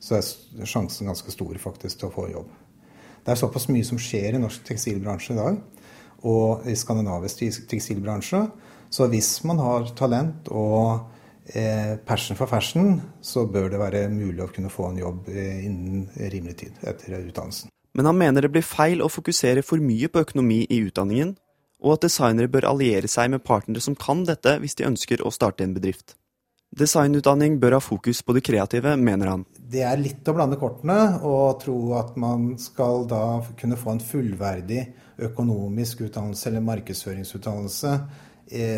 så 0.01 0.17
er 0.17 0.69
sjansen 0.69 1.09
ganske 1.09 1.33
stor 1.33 1.61
faktisk 1.61 2.01
til 2.01 2.09
å 2.09 2.13
få 2.13 2.27
jobb. 2.29 2.49
Det 3.25 3.33
er 3.33 3.41
såpass 3.41 3.67
mye 3.69 3.85
som 3.85 4.01
skjer 4.01 4.37
i 4.37 4.41
norsk 4.41 4.65
tekstilbransje 4.69 5.33
i 5.35 5.39
dag, 5.41 5.61
og 6.29 6.65
i 6.69 6.77
skandinavisk 6.77 7.65
tekstilbransje. 7.69 8.41
Så 8.89 9.07
hvis 9.11 9.31
man 9.45 9.59
har 9.61 9.89
talent 9.97 10.49
og 10.49 11.09
eh, 11.53 11.97
passion 12.05 12.37
for 12.37 12.49
fashion, 12.49 13.01
så 13.21 13.45
bør 13.45 13.69
det 13.73 13.81
være 13.81 14.05
mulig 14.13 14.43
å 14.45 14.51
kunne 14.53 14.71
få 14.73 14.89
en 14.91 15.03
jobb 15.03 15.29
eh, 15.33 15.65
innen 15.65 16.07
rimelig 16.17 16.57
tid 16.63 16.87
etter 16.89 17.19
utdannelsen 17.21 17.69
men 17.99 18.05
han 18.05 18.17
mener 18.17 18.45
det 18.45 18.53
blir 18.53 18.63
feil 18.63 19.01
å 19.03 19.09
fokusere 19.11 19.59
for 19.65 19.81
mye 19.83 20.07
på 20.07 20.21
økonomi 20.23 20.61
i 20.71 20.77
utdanningen, 20.85 21.33
og 21.83 21.97
at 21.97 22.05
designere 22.05 22.51
bør 22.51 22.69
alliere 22.69 23.09
seg 23.11 23.33
med 23.33 23.43
partnere 23.43 23.83
som 23.83 23.97
kan 23.99 24.25
dette 24.27 24.53
hvis 24.61 24.77
de 24.79 24.87
ønsker 24.87 25.23
å 25.23 25.31
starte 25.35 25.65
en 25.65 25.73
bedrift. 25.75 26.15
Designutdanning 26.79 27.57
bør 27.59 27.75
ha 27.75 27.81
fokus 27.81 28.21
på 28.23 28.35
det 28.37 28.43
kreative, 28.45 28.93
mener 28.95 29.31
han. 29.31 29.45
Det 29.57 29.81
er 29.83 29.99
litt 29.99 30.27
å 30.31 30.35
blande 30.37 30.59
kortene 30.61 31.17
å 31.25 31.51
tro 31.59 31.77
at 31.97 32.15
man 32.19 32.53
skal 32.61 33.07
da 33.09 33.41
kunne 33.59 33.79
få 33.79 33.95
en 33.95 34.03
fullverdig 34.05 34.83
økonomisk 35.27 36.05
utdannelse 36.07 36.47
eller 36.51 36.67
markedsføringsutdannelse 36.69 37.95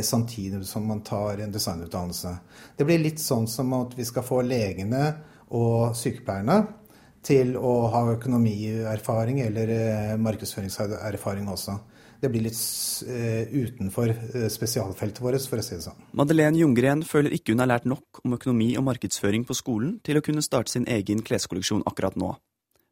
samtidig 0.03 0.65
som 0.67 0.83
man 0.87 0.99
tar 1.07 1.39
en 1.39 1.53
designutdannelse. 1.53 2.33
Det 2.77 2.85
blir 2.87 2.99
litt 2.99 3.21
sånn 3.23 3.47
som 3.47 3.71
at 3.77 3.93
vi 3.95 4.03
skal 4.05 4.25
få 4.27 4.41
legene 4.43 5.05
og 5.55 5.95
sykepleierne 5.95 6.57
til 7.25 7.53
å 7.57 7.73
ha 7.93 8.01
økonomierfaring 8.15 9.41
eller 9.45 9.73
eh, 9.75 10.13
markedsføringserfaring 10.21 11.49
også. 11.51 11.77
Det 12.21 12.29
blir 12.29 12.43
litt 12.45 12.57
uh, 13.09 13.49
utenfor 13.49 14.11
spesialfeltet 14.53 15.23
vårt, 15.25 15.41
for 15.49 15.57
å 15.57 15.63
si 15.65 15.73
det 15.73 15.87
sånn. 15.87 16.03
Madeleine 16.13 16.59
Ljunggren 16.59 17.01
føler 17.01 17.33
ikke 17.33 17.55
hun 17.55 17.63
har 17.63 17.71
lært 17.71 17.87
nok 17.89 18.19
om 18.21 18.35
økonomi 18.37 18.67
og 18.77 18.85
markedsføring 18.91 19.47
på 19.49 19.57
skolen 19.57 19.95
til 20.05 20.19
å 20.19 20.21
kunne 20.21 20.43
starte 20.45 20.69
sin 20.69 20.85
egen 20.85 21.23
kleskolleksjon 21.25 21.81
akkurat 21.89 22.19
nå. 22.21 22.35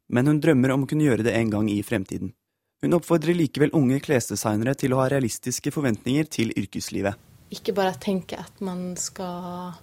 Men 0.10 0.32
hun 0.32 0.42
drømmer 0.42 0.74
om 0.74 0.88
å 0.88 0.90
kunne 0.90 1.06
gjøre 1.06 1.28
det 1.28 1.36
en 1.38 1.54
gang 1.54 1.70
i 1.70 1.78
fremtiden. 1.86 2.34
Hun 2.80 2.96
oppfordrer 2.96 3.36
likevel 3.36 3.74
unge 3.76 4.00
klesdesignere 4.00 4.72
til 4.80 4.94
å 4.96 5.02
ha 5.02 5.10
realistiske 5.12 5.72
forventninger 5.76 6.30
til 6.32 6.54
yrkeslivet. 6.56 7.20
Ikke 7.52 7.74
bare 7.76 7.98
tenke 8.00 8.40
at 8.40 8.62
man 8.64 8.94
skal 9.00 9.74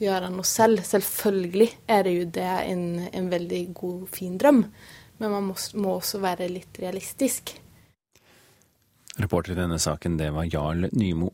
gjøre 0.00 0.30
noe 0.30 0.46
selv. 0.46 0.84
Selvfølgelig 0.86 1.68
er 1.90 2.06
det 2.06 2.12
jo 2.14 2.28
det 2.38 2.52
en, 2.70 2.84
en 3.10 3.30
veldig 3.32 3.62
god, 3.74 4.04
fin 4.14 4.36
drøm, 4.38 4.62
men 5.18 5.34
man 5.34 5.48
må, 5.50 5.56
må, 5.74 5.96
også 5.96 6.20
være 6.22 6.48
litt 6.52 6.78
realistisk. 6.82 7.56
Reporter 9.20 9.56
i 9.56 9.58
denne 9.58 9.80
saken, 9.82 10.14
det 10.20 10.30
var 10.36 10.46
Jarl 10.46 10.86
Nymo. 10.94 11.32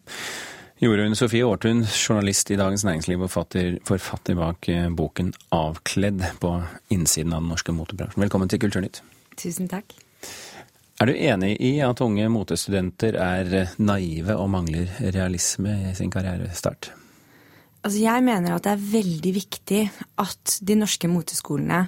Jorunn 0.81 1.17
Sofie 1.17 1.45
Aartun, 1.45 1.85
journalist 1.89 2.51
i 2.53 2.59
Dagens 2.61 2.85
Næringsliv 2.89 3.21
og 3.21 3.31
forfatter, 3.33 3.79
forfatter 3.89 4.37
bak 4.37 4.69
eh, 4.73 4.89
boken 4.93 5.33
'Avkledd' 5.53 6.25
på 6.41 6.57
innsiden 6.93 7.37
av 7.37 7.45
den 7.45 7.53
norske 7.53 7.73
motebransjen. 7.73 8.25
Velkommen 8.27 8.53
til 8.53 8.61
Kulturnytt. 8.65 9.01
Tusen 9.41 9.69
takk. 9.73 9.97
Er 10.97 11.11
du 11.11 11.13
enig 11.13 11.57
i 11.61 11.75
at 11.85 12.01
unge 12.01 12.25
motestudenter 12.33 13.19
er 13.21 13.75
naive 13.77 14.37
og 14.41 14.49
mangler 14.55 14.89
realisme 15.13 15.75
i 15.91 15.95
sin 15.97 16.09
karrierestart? 16.13 16.89
Altså 17.85 18.01
jeg 18.01 18.25
mener 18.25 18.55
at 18.57 18.65
det 18.65 18.73
er 18.73 18.87
veldig 18.95 19.33
viktig 19.37 19.83
at 20.25 20.57
de 20.65 20.79
norske 20.81 21.11
moteskolene 21.13 21.83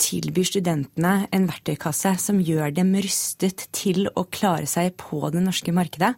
tilbyr 0.00 0.48
studentene 0.48 1.26
en 1.34 1.46
verktøykasse 1.48 2.14
som 2.22 2.40
gjør 2.42 2.72
dem 2.76 2.94
rustet 2.96 3.66
til 3.74 4.08
å 4.14 4.24
klare 4.30 4.68
seg 4.70 4.94
på 5.00 5.20
det 5.34 5.42
norske 5.44 5.74
markedet. 5.74 6.14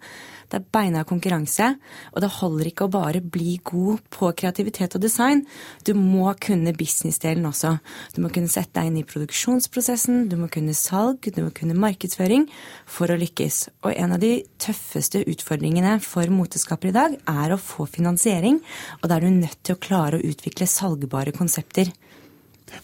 Det 0.50 0.60
er 0.60 0.66
beina 0.76 1.02
konkurranse, 1.08 1.70
og 2.12 2.22
det 2.22 2.30
holder 2.36 2.68
ikke 2.70 2.86
å 2.86 2.92
bare 2.92 3.22
bli 3.22 3.56
god 3.64 4.04
på 4.14 4.30
kreativitet 4.38 4.94
og 4.94 5.02
design. 5.02 5.42
Du 5.86 5.94
må 5.98 6.28
kunne 6.42 6.74
businessdelen 6.76 7.48
også. 7.48 7.74
Du 8.14 8.20
må 8.22 8.30
kunne 8.34 8.52
sette 8.52 8.76
deg 8.78 8.90
inn 8.90 9.00
i 9.00 9.06
produksjonsprosessen, 9.08 10.28
du 10.30 10.36
må 10.38 10.50
kunne 10.52 10.76
salg, 10.78 11.26
du 11.26 11.42
må 11.42 11.50
kunne 11.56 11.78
markedsføring 11.78 12.46
for 12.86 13.10
å 13.10 13.18
lykkes. 13.18 13.60
Og 13.82 13.92
en 13.96 14.16
av 14.16 14.22
de 14.22 14.36
tøffeste 14.62 15.24
utfordringene 15.32 15.96
for 16.04 16.30
moteskapere 16.30 16.92
i 16.92 16.98
dag 16.98 17.18
er 17.18 17.54
å 17.54 17.60
få 17.60 17.88
finansiering, 17.90 18.60
og 19.00 19.08
da 19.08 19.18
er 19.18 19.26
du 19.26 19.34
nødt 19.34 19.62
til 19.64 19.76
å 19.76 19.82
klare 19.82 20.20
å 20.20 20.28
utvikle 20.32 20.70
salgbare 20.70 21.34
konsepter. 21.34 21.90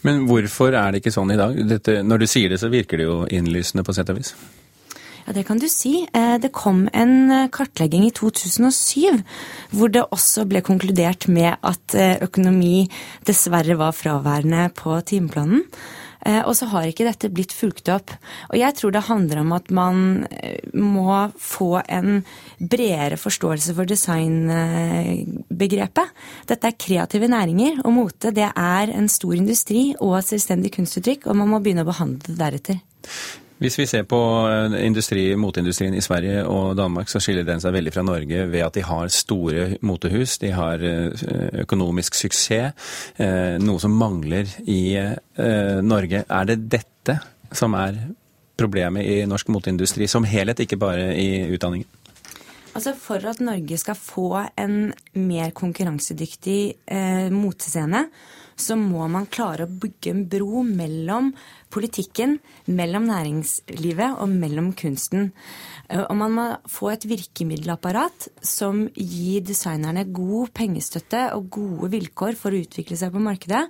Men 0.06 0.24
hvorfor 0.28 0.74
er 0.76 0.92
det 0.92 1.02
ikke 1.02 1.14
sånn 1.14 1.34
i 1.34 1.38
dag? 1.40 1.58
Dette, 1.68 2.00
når 2.06 2.22
du 2.22 2.30
sier 2.30 2.52
det, 2.52 2.60
så 2.62 2.70
virker 2.72 3.00
det 3.00 3.06
jo 3.08 3.20
innlysende 3.28 3.84
på 3.86 3.94
sett 3.96 4.12
og 4.12 4.20
vis. 4.20 4.34
Ja, 5.26 5.34
Det 5.36 5.44
kan 5.46 5.58
du 5.58 5.68
si. 5.68 6.06
Eh, 6.12 6.36
det 6.40 6.52
kom 6.52 6.88
en 6.92 7.30
eh, 7.30 7.48
kartlegging 7.52 8.06
i 8.06 8.10
2007 8.10 9.20
hvor 9.70 9.92
det 9.92 10.06
også 10.10 10.46
ble 10.48 10.62
konkludert 10.64 11.28
med 11.28 11.54
at 11.62 11.94
eh, 11.94 12.16
økonomi 12.24 12.88
dessverre 13.28 13.76
var 13.78 13.92
fraværende 13.96 14.70
på 14.74 14.96
timeplanen. 15.06 15.66
Eh, 16.26 16.42
og 16.44 16.56
så 16.56 16.66
har 16.72 16.84
ikke 16.88 17.04
dette 17.08 17.28
blitt 17.32 17.52
fulgt 17.56 17.88
opp. 17.92 18.10
Og 18.50 18.56
jeg 18.60 18.74
tror 18.76 18.90
det 18.94 19.08
handler 19.08 19.36
om 19.42 19.50
at 19.56 19.66
man 19.74 19.96
eh, 20.30 20.60
må 20.76 21.30
få 21.40 21.82
en 21.86 22.24
bredere 22.60 23.16
forståelse 23.20 23.74
for 23.76 23.84
designbegrepet. 23.88 26.08
Dette 26.50 26.66
er 26.68 26.80
kreative 26.80 27.28
næringer, 27.30 27.72
og 27.84 27.92
mote 27.96 28.28
det 28.36 28.50
er 28.50 28.84
en 28.94 29.08
stor 29.12 29.34
industri 29.36 29.94
og 29.98 30.18
et 30.20 30.30
selvstendig 30.34 30.70
kunstuttrykk, 30.76 31.22
og 31.26 31.34
man 31.40 31.50
må 31.52 31.56
begynne 31.62 31.84
å 31.86 31.92
behandle 31.92 32.24
det 32.28 32.38
deretter. 32.40 32.76
Hvis 33.60 33.76
vi 33.76 33.84
ser 33.84 34.06
på 34.08 34.18
eh, 34.48 34.74
industri, 34.86 35.26
moteindustrien 35.36 35.92
i 35.92 36.00
Sverige 36.00 36.46
og 36.48 36.78
Danmark, 36.78 37.10
så 37.12 37.20
skiller 37.20 37.44
den 37.44 37.60
seg 37.60 37.74
veldig 37.76 37.92
fra 37.92 38.04
Norge 38.06 38.46
ved 38.48 38.64
at 38.64 38.78
de 38.78 38.84
har 38.88 39.12
store 39.12 39.66
motehus. 39.84 40.38
De 40.40 40.54
har 40.56 40.80
eh, 40.80 41.28
økonomisk 41.66 42.16
suksess, 42.16 42.72
eh, 43.20 43.58
noe 43.60 43.82
som 43.82 43.92
mangler 43.92 44.48
i 44.64 44.80
Norge. 45.84 46.24
Er 46.24 46.48
det 46.48 46.58
dette 46.72 47.18
som 47.56 47.76
er 47.76 48.00
problemet 48.60 49.06
i 49.06 49.22
norsk 49.28 49.48
moteindustri 49.52 50.08
som 50.08 50.26
helhet, 50.28 50.64
ikke 50.64 50.80
bare 50.80 51.12
i 51.16 51.46
utdanningen? 51.52 51.88
Altså 52.70 52.92
For 52.94 53.24
at 53.26 53.40
Norge 53.42 53.78
skal 53.80 53.98
få 53.98 54.28
en 54.60 54.92
mer 55.18 55.50
konkurransedyktig 55.56 56.60
eh, 56.86 57.26
motescene, 57.34 58.04
så 58.60 58.76
må 58.76 59.08
man 59.10 59.26
klare 59.32 59.66
å 59.66 59.72
bygge 59.82 60.12
en 60.12 60.26
bro 60.30 60.62
mellom 60.66 61.32
politikken, 61.70 62.38
mellom 62.66 63.08
næringslivet 63.08 64.18
og 64.20 64.30
mellom 64.32 64.72
kunsten. 64.78 65.30
Eh, 65.88 66.02
og 66.02 66.16
man 66.18 66.36
må 66.36 66.46
få 66.70 66.92
et 66.94 67.06
virkemiddelapparat 67.10 68.30
som 68.46 68.86
gir 68.94 69.44
designerne 69.46 70.06
god 70.12 70.52
pengestøtte 70.56 71.28
og 71.36 71.50
gode 71.54 71.92
vilkår 71.94 72.38
for 72.38 72.52
å 72.52 72.62
utvikle 72.62 72.98
seg 72.98 73.14
på 73.14 73.22
markedet. 73.22 73.66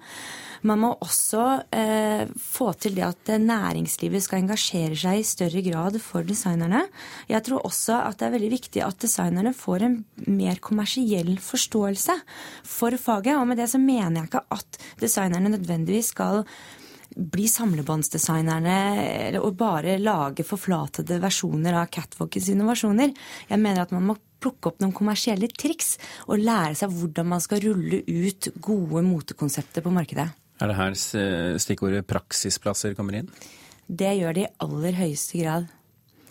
Man 0.67 0.83
må 0.83 0.91
også 1.01 1.45
eh, 1.73 2.27
få 2.37 2.73
til 2.81 2.99
det 2.99 3.07
at 3.07 3.31
næringslivet 3.41 4.25
skal 4.25 4.43
engasjere 4.43 4.99
seg 4.99 5.21
i 5.21 5.27
større 5.27 5.63
grad 5.65 5.97
for 6.05 6.27
designerne. 6.27 6.83
Jeg 7.31 7.47
tror 7.47 7.65
også 7.69 8.03
at 8.05 8.21
det 8.21 8.29
er 8.29 8.35
veldig 8.37 8.51
viktig 8.53 8.85
at 8.85 9.01
designerne 9.01 9.55
får 9.57 9.87
en 9.87 9.97
mer 10.29 10.61
kommersiell 10.61 11.33
forståelse 11.41 12.19
for 12.67 12.97
faget. 13.01 13.39
Og 13.39 13.49
med 13.49 13.61
det 13.61 13.71
så 13.73 13.81
mener 13.81 14.21
jeg 14.21 14.31
ikke 14.31 14.45
at 14.59 14.81
designerne 15.01 15.55
nødvendigvis 15.57 16.13
skal 16.13 16.45
bli 17.20 17.44
samlebåndsdesignerne 17.50 19.40
og 19.40 19.54
bare 19.61 19.98
lage 20.00 20.46
forflatede 20.46 21.20
versjoner 21.22 21.76
av 21.83 21.90
Catwalkers 21.92 22.48
innovasjoner. 22.54 23.12
Jeg 23.50 23.61
mener 23.61 23.85
at 23.85 23.94
man 23.94 24.06
må 24.09 24.16
plukke 24.40 24.70
opp 24.70 24.80
noen 24.80 24.94
kommersielle 24.96 25.50
triks 25.52 25.98
og 26.26 26.40
lære 26.40 26.78
seg 26.80 26.94
hvordan 26.96 27.28
man 27.35 27.44
skal 27.44 27.61
rulle 27.66 28.02
ut 28.06 28.50
gode 28.64 29.04
motekonsepter 29.04 29.85
på 29.85 29.92
markedet. 29.92 30.30
Er 30.61 30.72
det 30.72 30.76
her 30.76 30.96
stikkordet 31.61 32.09
praksisplasser 32.09 32.96
kommer 32.96 33.20
inn? 33.20 33.30
Det 33.87 34.11
gjør 34.16 34.37
det 34.37 34.46
i 34.46 34.52
aller 34.64 34.96
høyeste 34.96 35.40
grad. 35.40 35.70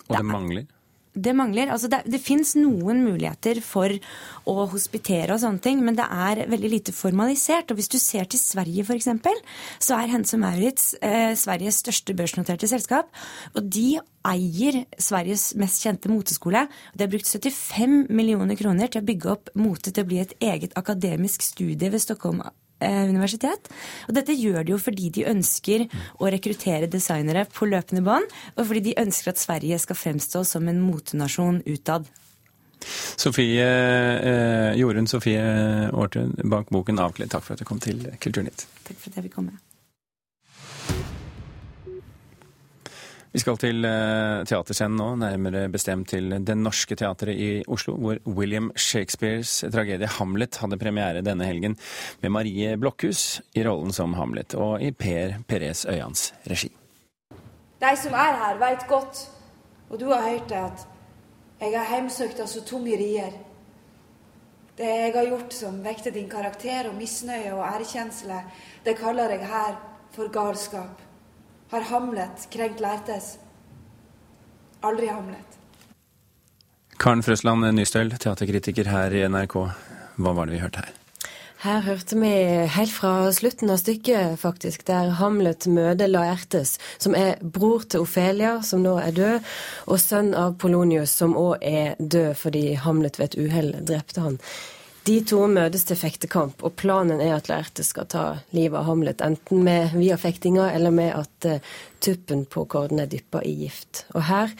Og 0.08 0.16
det 0.16 0.26
mangler? 0.26 0.68
Det 1.12 1.32
mangler. 1.34 1.72
Altså 1.74 1.88
det, 1.90 2.04
det 2.06 2.20
fins 2.22 2.52
noen 2.54 3.02
muligheter 3.02 3.58
for 3.64 3.90
å 4.46 4.66
hospitere 4.70 5.34
og 5.34 5.42
sånne 5.42 5.62
ting, 5.64 5.82
men 5.82 5.98
det 5.98 6.06
er 6.06 6.44
veldig 6.50 6.70
lite 6.70 6.94
formalisert. 6.94 7.72
Og 7.72 7.80
hvis 7.80 7.90
du 7.90 7.98
ser 7.98 8.28
til 8.30 8.38
Sverige 8.38 8.84
f.eks., 8.86 9.08
så 9.82 9.98
er 9.98 10.12
Hense 10.14 10.38
Maurits 10.40 10.92
eh, 11.02 11.34
Sveriges 11.38 11.82
største 11.82 12.14
børsnoterte 12.14 12.70
selskap. 12.70 13.10
Og 13.56 13.66
de 13.66 13.98
eier 14.30 14.84
Sveriges 15.00 15.50
mest 15.58 15.82
kjente 15.82 16.12
moteskole. 16.12 16.66
De 16.94 17.06
har 17.06 17.12
brukt 17.12 17.28
75 17.28 18.06
millioner 18.14 18.58
kroner 18.60 18.90
til 18.90 19.02
å 19.02 19.10
bygge 19.10 19.34
opp 19.34 19.54
mote 19.58 19.90
til 19.90 20.04
å 20.04 20.10
bli 20.10 20.22
et 20.22 20.36
eget 20.38 20.76
akademisk 20.78 21.42
studie 21.46 21.90
ved 21.90 22.04
Stockholm 22.06 22.44
universitet. 22.82 23.70
Og 24.08 24.16
dette 24.16 24.36
gjør 24.36 24.64
de 24.64 24.74
jo 24.74 24.80
fordi 24.80 25.10
de 25.14 25.26
ønsker 25.30 25.86
å 26.18 26.30
rekruttere 26.32 26.90
designere 26.90 27.46
på 27.50 27.68
løpende 27.70 28.04
bånd, 28.06 28.26
og 28.56 28.66
fordi 28.66 28.90
de 28.90 28.98
ønsker 29.00 29.34
at 29.34 29.42
Sverige 29.42 29.78
skal 29.82 29.98
fremstå 29.98 30.44
som 30.48 30.68
en 30.70 30.82
motenasjon 30.84 31.62
utad. 31.68 32.08
Sofie, 33.20 33.64
eh, 33.64 34.74
Jorunn 34.80 35.06
Sofie 35.06 35.40
Aartun 35.92 36.32
bak 36.48 36.70
boken 36.72 36.96
'Avkledd', 36.96 37.30
takk 37.30 37.44
for 37.44 37.52
at 37.52 37.58
du 37.58 37.64
kom 37.64 37.80
til 37.80 38.06
Kulturnytt. 38.20 38.64
Takk 38.84 38.96
for 38.96 39.10
at 39.10 39.16
jeg 39.16 39.24
fikk 39.28 39.34
komme. 39.34 39.58
Vi 43.30 43.38
skal 43.38 43.58
til 43.62 43.84
eh, 43.86 44.40
teaterscenen 44.42 44.96
nå, 44.98 45.08
nærmere 45.20 45.68
bestemt 45.70 46.08
til 46.10 46.32
Det 46.42 46.54
Norske 46.58 46.96
Teatret 46.98 47.38
i 47.38 47.50
Oslo, 47.70 47.94
hvor 47.94 48.18
William 48.26 48.72
Shakespeares 48.74 49.52
tragedie 49.70 50.08
Hamlet 50.16 50.56
hadde 50.58 50.78
premiere 50.80 51.22
denne 51.22 51.46
helgen, 51.46 51.76
med 52.24 52.32
Marie 52.34 52.72
Blokhus 52.74 53.38
i 53.54 53.62
rollen 53.62 53.94
som 53.94 54.16
Hamlet, 54.18 54.56
og 54.58 54.82
i 54.82 54.90
Per 54.90 55.36
Perez 55.46 55.84
Øyans 55.86 56.32
regi. 56.50 56.72
De 57.80 57.92
som 58.02 58.16
er 58.18 58.34
her, 58.40 58.58
veit 58.58 58.82
godt, 58.90 59.20
og 59.90 60.00
du 60.00 60.08
har 60.10 60.26
hørt 60.26 60.50
det, 60.50 60.64
at 60.64 60.88
jeg 61.60 61.76
har 61.78 61.86
heimsøkt 61.86 62.42
så 62.50 62.64
tunge 62.66 62.96
rier. 62.98 63.36
Det 64.74 64.88
jeg 64.88 65.12
har 65.14 65.28
gjort 65.28 65.54
som 65.54 65.78
vekter 65.84 66.10
din 66.10 66.26
karakter 66.32 66.90
og 66.90 66.98
misnøye 66.98 67.54
og 67.54 67.62
ærekjensle, 67.68 68.42
det 68.82 68.96
kaller 68.98 69.36
jeg 69.36 69.46
her 69.54 69.78
for 70.10 70.34
galskap. 70.34 71.09
Har 71.70 71.80
Hamlet 71.80 72.48
krenkt 72.50 72.80
lærtes? 72.82 73.36
Aldri 74.82 75.06
Hamlet. 75.06 75.58
Karen 76.98 77.22
Frøsland 77.22 77.62
Nystøl, 77.76 78.10
teaterkritiker 78.18 78.90
her 78.90 79.14
i 79.14 79.20
NRK. 79.30 79.54
Hva 80.18 80.32
var 80.34 80.50
det 80.50 80.56
vi 80.56 80.62
hørte 80.64 80.82
her? 80.82 80.96
Her 81.62 81.84
hørte 81.84 82.18
vi 82.18 82.32
helt 82.74 82.90
fra 82.90 83.12
slutten 83.36 83.70
av 83.70 83.78
stykket, 83.78 84.34
faktisk, 84.42 84.82
der 84.88 85.12
Hamlet 85.20 85.68
møter 85.70 86.10
Laertes, 86.10 86.74
som 86.98 87.14
er 87.14 87.38
bror 87.38 87.86
til 87.86 88.02
Ofelia, 88.02 88.56
som 88.66 88.82
nå 88.82 88.96
er 88.98 89.14
død, 89.14 89.48
og 89.86 90.02
sønn 90.02 90.34
av 90.34 90.58
Polonius, 90.58 91.14
som 91.22 91.38
òg 91.38 91.62
er 91.62 91.94
død 92.00 92.34
fordi 92.40 92.64
Hamlet 92.82 93.22
ved 93.22 93.30
et 93.30 93.40
uhell 93.44 93.72
drepte 93.78 94.26
han. 94.26 94.42
De 95.04 95.16
to 95.24 95.46
møtes 95.48 95.86
til 95.88 95.96
fektekamp, 95.96 96.60
og 96.66 96.74
planen 96.76 97.22
er 97.24 97.32
at 97.38 97.48
Laerte 97.48 97.84
skal 97.86 98.08
ta 98.10 98.24
livet 98.52 98.76
av 98.82 98.88
Hamlet, 98.90 99.22
enten 99.24 99.62
med 99.64 99.94
via 99.96 100.18
fektinga 100.20 100.68
eller 100.74 100.92
med 100.92 101.14
at 101.16 101.48
uh, 101.48 101.74
tuppen 102.04 102.44
på 102.44 102.66
korden 102.68 103.00
er 103.00 103.08
dyppa 103.08 103.40
i 103.46 103.54
gift. 103.62 104.04
Og 104.12 104.26
her 104.28 104.52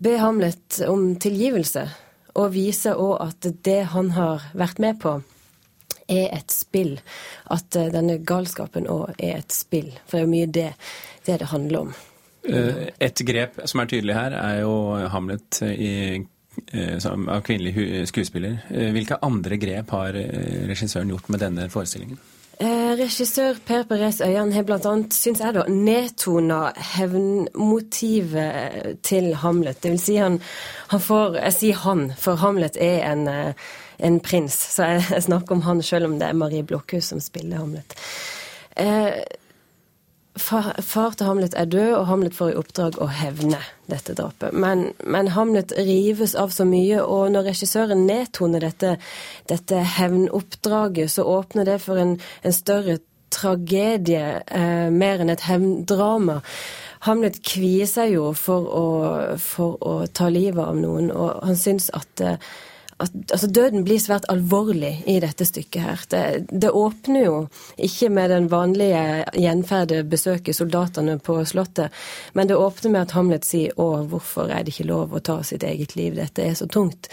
ber 0.00 0.22
Hamlet 0.22 0.80
om 0.88 1.10
tilgivelse, 1.20 1.84
og 2.36 2.54
viser 2.56 2.96
òg 3.00 3.16
at 3.28 3.48
det 3.68 3.82
han 3.92 4.12
har 4.16 4.48
vært 4.56 4.80
med 4.80 5.00
på, 5.02 5.18
er 6.08 6.30
et 6.32 6.54
spill. 6.54 6.96
At 7.52 7.76
uh, 7.76 7.90
denne 7.92 8.16
galskapen 8.24 8.88
òg 8.88 9.12
er 9.18 9.42
et 9.42 9.52
spill. 9.52 9.92
For 10.06 10.16
det 10.16 10.22
er 10.22 10.28
jo 10.28 10.32
mye 10.32 10.52
det 10.56 10.70
det, 11.26 11.40
det 11.42 11.50
handler 11.52 11.88
om. 11.88 11.92
Uh, 12.46 12.88
et 13.02 13.20
grep 13.28 13.60
som 13.68 13.82
er 13.82 13.92
tydelig 13.92 14.16
her, 14.16 14.38
er 14.40 14.62
jo 14.62 14.76
Hamlet 15.12 15.60
i 15.66 15.92
Eh, 16.16 16.22
av 17.06 17.42
kvinnelig 17.46 18.08
skuespiller. 18.08 18.58
Eh, 18.70 18.90
hvilke 18.94 19.18
andre 19.22 19.56
grep 19.60 19.90
har 19.94 20.14
eh, 20.18 20.66
regissøren 20.68 21.10
gjort 21.12 21.28
med 21.28 21.40
denne 21.40 21.68
forestillingen? 21.72 22.18
Eh, 22.56 22.96
regissør 22.96 23.54
Per 23.66 23.82
Perez 23.84 24.20
Øyan 24.24 24.52
har 24.52 24.62
bl.a. 24.64 24.78
syns 25.12 25.40
jeg 25.44 25.54
da, 25.54 25.64
nedtona 25.68 26.72
hevnmotivet 26.94 28.96
til 29.04 29.34
Hamlet. 29.42 29.82
Det 29.82 29.90
vil 29.92 30.00
si 30.00 30.16
han, 30.16 30.40
han 30.88 31.00
får 31.00 31.36
Jeg 31.42 31.52
sier 31.58 31.76
han, 31.84 32.12
for 32.18 32.34
Hamlet 32.40 32.76
er 32.80 33.12
en, 33.12 33.28
en 33.98 34.20
prins. 34.20 34.54
Så 34.76 34.82
jeg, 34.88 35.04
jeg, 35.10 35.22
snakker 35.28 35.54
om 35.54 35.62
han 35.68 35.82
selv 35.82 36.04
om 36.08 36.18
det 36.18 36.28
er 36.30 36.32
Marie 36.32 36.64
Blokhus 36.64 37.04
som 37.12 37.20
spiller 37.20 37.56
Hamlet. 37.60 37.94
Eh, 38.76 39.12
far, 40.36 40.82
far, 40.82 41.16
til 41.16 41.26
Hamlet 41.26 41.54
er 41.58 41.68
død, 41.70 41.92
og 41.98 42.06
Hamlet 42.10 42.36
får 42.36 42.52
i 42.52 42.58
oppdrag 42.60 42.98
å 43.02 43.08
hevne 43.10 43.60
dette 43.90 44.14
drapet. 44.18 44.54
Men, 44.54 44.90
men, 45.04 45.32
Hamlet 45.34 45.74
rives 45.78 46.34
av 46.38 46.54
så 46.54 46.66
mye, 46.68 47.02
og 47.02 47.32
når 47.34 47.50
regissøren 47.50 48.06
nedtoner 48.08 48.64
dette, 48.66 48.96
dette 49.50 49.82
hevnoppdraget, 49.96 51.12
så 51.12 51.26
åpner 51.36 51.68
det 51.68 51.80
for 51.84 52.00
en, 52.02 52.16
en 52.42 52.56
større 52.56 52.98
tragedie, 53.34 54.42
eh, 54.46 54.88
mer 54.90 55.22
enn 55.22 55.32
et 55.32 55.46
hevndrama. 55.48 56.40
Hamlet 57.06 57.40
kvier 57.46 57.88
seg 57.90 58.14
jo 58.16 58.30
for 58.38 58.70
å, 58.70 58.86
for 59.42 59.76
å, 59.82 59.98
ta 60.06 60.30
livet 60.32 60.62
av 60.62 60.78
noen, 60.78 61.10
og 61.12 61.42
han 61.44 61.58
syns 61.60 61.90
at 61.96 62.24
eh, 62.24 62.38
altså 62.98 63.46
døden 63.46 63.84
blir 63.84 64.00
svært 64.00 64.24
alvorlig 64.32 65.02
i 65.08 65.18
dette 65.20 65.44
stykket 65.44 65.82
her. 65.82 66.04
Det, 66.10 66.22
det 66.48 66.70
åpner 66.70 67.24
jo 67.26 67.34
ikke 67.76 68.08
med 68.12 68.30
den 68.32 68.48
vanlige 68.52 69.02
gjenferde 69.36 70.02
besøket 70.08 70.56
soldatene 70.56 71.18
på 71.18 71.38
Slottet, 71.44 71.92
men 72.32 72.48
det 72.48 72.56
åpner 72.56 72.94
med 72.94 73.02
at 73.02 73.16
Hamlet 73.18 73.44
sier 73.44 73.76
'Å, 73.76 74.06
hvorfor 74.08 74.48
er 74.48 74.64
det 74.64 74.72
ikke 74.74 74.88
lov 74.88 75.12
å 75.12 75.20
ta 75.20 75.42
sitt 75.42 75.62
eget 75.62 75.96
liv? 75.96 76.16
Dette 76.16 76.42
er 76.42 76.54
så 76.54 76.66
tungt'. 76.66 77.10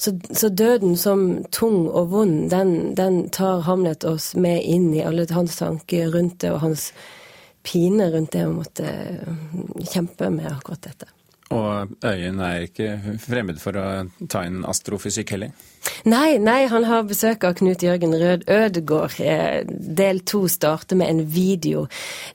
Så, 0.00 0.14
så 0.32 0.48
døden 0.48 0.96
som 0.96 1.44
tung 1.52 1.84
og 1.88 2.10
vond, 2.10 2.50
den, 2.50 2.94
den, 2.96 3.28
tar 3.28 3.60
Hamlet 3.60 4.04
oss 4.04 4.34
med 4.34 4.64
inn 4.64 4.94
i 4.94 5.04
alle 5.04 5.26
hans 5.30 5.56
tanker 5.56 6.08
rundt 6.08 6.40
det, 6.40 6.52
og 6.54 6.60
hans 6.60 6.92
pine 7.62 8.08
rundt 8.08 8.32
det 8.32 8.46
å 8.48 8.54
måtte 8.56 8.88
kjempe 9.92 10.30
med 10.32 10.48
akkurat 10.48 10.80
dette. 10.88 11.10
Og 11.50 11.96
Øyen 12.06 12.38
er 12.46 12.68
ikke 12.68 12.92
fremmed 13.18 13.58
for 13.58 13.74
å 13.74 13.86
ta 14.30 14.44
inn 14.46 14.62
astrofysikk 14.68 15.34
heller? 15.34 15.50
Nei, 16.06 16.38
nei, 16.38 16.68
han 16.70 16.84
har 16.86 17.08
besøk 17.08 17.42
av 17.44 17.56
Knut 17.58 17.82
Jørgen 17.82 18.14
Rød 18.16 18.46
Ødegård. 18.48 19.16
Eh, 19.18 19.66
del 19.66 20.22
to 20.28 20.44
starter 20.48 20.96
med 21.00 21.10
en 21.10 21.24
video 21.34 21.86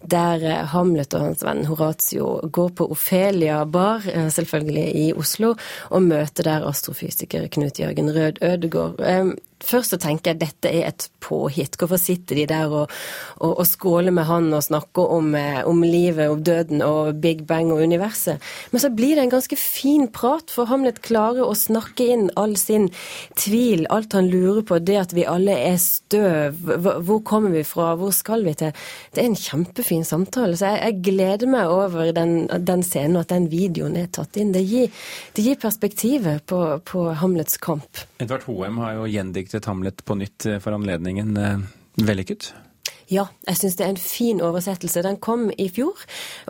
der 0.03 0.43
eh, 0.43 0.65
Hamlet 0.73 1.15
og 1.15 1.29
hans 1.29 1.45
venn 1.45 1.63
Horatio 1.69 2.27
går 2.51 2.75
på 2.75 2.89
Ofelia 2.91 3.63
bar, 3.65 4.03
eh, 4.11 4.27
selvfølgelig 4.35 4.85
i 4.99 5.07
Oslo, 5.15 5.55
og 5.89 6.07
møter 6.09 6.51
der 6.51 6.67
astrofysiker 6.67 7.47
Knut 7.55 7.79
Jørgen 7.79 8.11
Rød 8.11 8.43
Ødegård. 8.43 8.99
Først 9.63 9.93
så 9.93 9.99
tenker 10.01 10.33
jeg 10.33 10.41
dette 10.41 10.71
er 10.71 10.89
et 10.89 11.07
påhitt. 11.23 11.77
Hvorfor 11.79 11.99
sitter 12.01 12.41
de 12.41 12.45
der 12.49 12.71
og, 12.71 12.91
og, 13.39 13.53
og 13.61 13.65
skåler 13.67 14.13
med 14.13 14.27
han 14.27 14.51
og 14.53 14.65
snakker 14.65 15.13
om, 15.15 15.31
om, 15.65 15.83
livet 15.85 16.29
og 16.29 16.43
døden 16.45 16.83
og 16.85 17.21
Big 17.23 17.45
Bang 17.47 17.71
og 17.73 17.81
universet? 17.85 18.43
Men 18.73 18.83
så 18.83 18.91
blir 18.93 19.15
det 19.15 19.25
en 19.25 19.33
ganske 19.33 19.57
fin 19.59 20.07
prat, 20.11 20.51
for 20.51 20.69
Hamlet 20.69 21.01
klarer 21.05 21.45
å 21.45 21.55
snakke 21.57 22.07
inn 22.15 22.27
all 22.39 22.55
sin 22.59 22.89
tvil, 23.39 23.85
alt 23.93 24.13
han 24.17 24.29
lurer 24.31 24.61
på, 24.67 24.79
det 24.83 24.99
at 25.01 25.15
vi 25.15 25.25
alle 25.29 25.55
er 25.69 25.79
støv, 25.81 26.59
hvor 27.07 27.23
kommer 27.25 27.55
vi 27.55 27.63
fra, 27.67 27.93
hvor 27.99 28.13
skal 28.15 28.45
vi 28.45 28.55
til? 28.59 28.75
Det 29.15 29.23
er 29.23 29.29
en 29.31 29.39
kjempefin 29.39 30.05
samtale. 30.07 30.57
Så 30.59 30.73
jeg, 30.73 30.81
jeg 30.83 31.01
gleder 31.09 31.49
meg 31.49 31.71
over 31.71 32.11
den, 32.15 32.35
den, 32.49 32.83
scenen 32.85 33.17
og 33.19 33.25
at 33.25 33.33
den 33.33 33.49
videoen 33.51 33.97
er 33.99 34.11
tatt 34.13 34.37
inn. 34.39 34.53
Det 34.55 34.63
gir, 34.65 34.91
det 35.35 35.45
gir 35.45 35.59
perspektivet 35.61 36.45
på, 36.49 36.61
på, 36.85 37.07
Hamlets 37.21 37.59
kamp. 37.61 38.03
Edvard 38.21 38.45
Hoem 38.49 38.79
har 38.83 38.99
jo 38.99 39.07
gjendiktet 39.45 39.65
Hamlet 39.65 40.05
på 40.05 40.15
nytt 40.15 40.45
for 40.59 40.71
anledningen. 40.71 41.37
Eh, 41.37 41.59
vellykket? 41.95 42.53
Ja, 43.07 43.27
jeg 43.45 43.59
syns 43.59 43.75
det 43.77 43.85
er 43.85 43.91
en 43.93 44.01
fin 44.01 44.39
oversettelse. 44.41 45.03
Den 45.05 45.19
kom 45.21 45.49
i 45.61 45.67
fjor, 45.69 45.99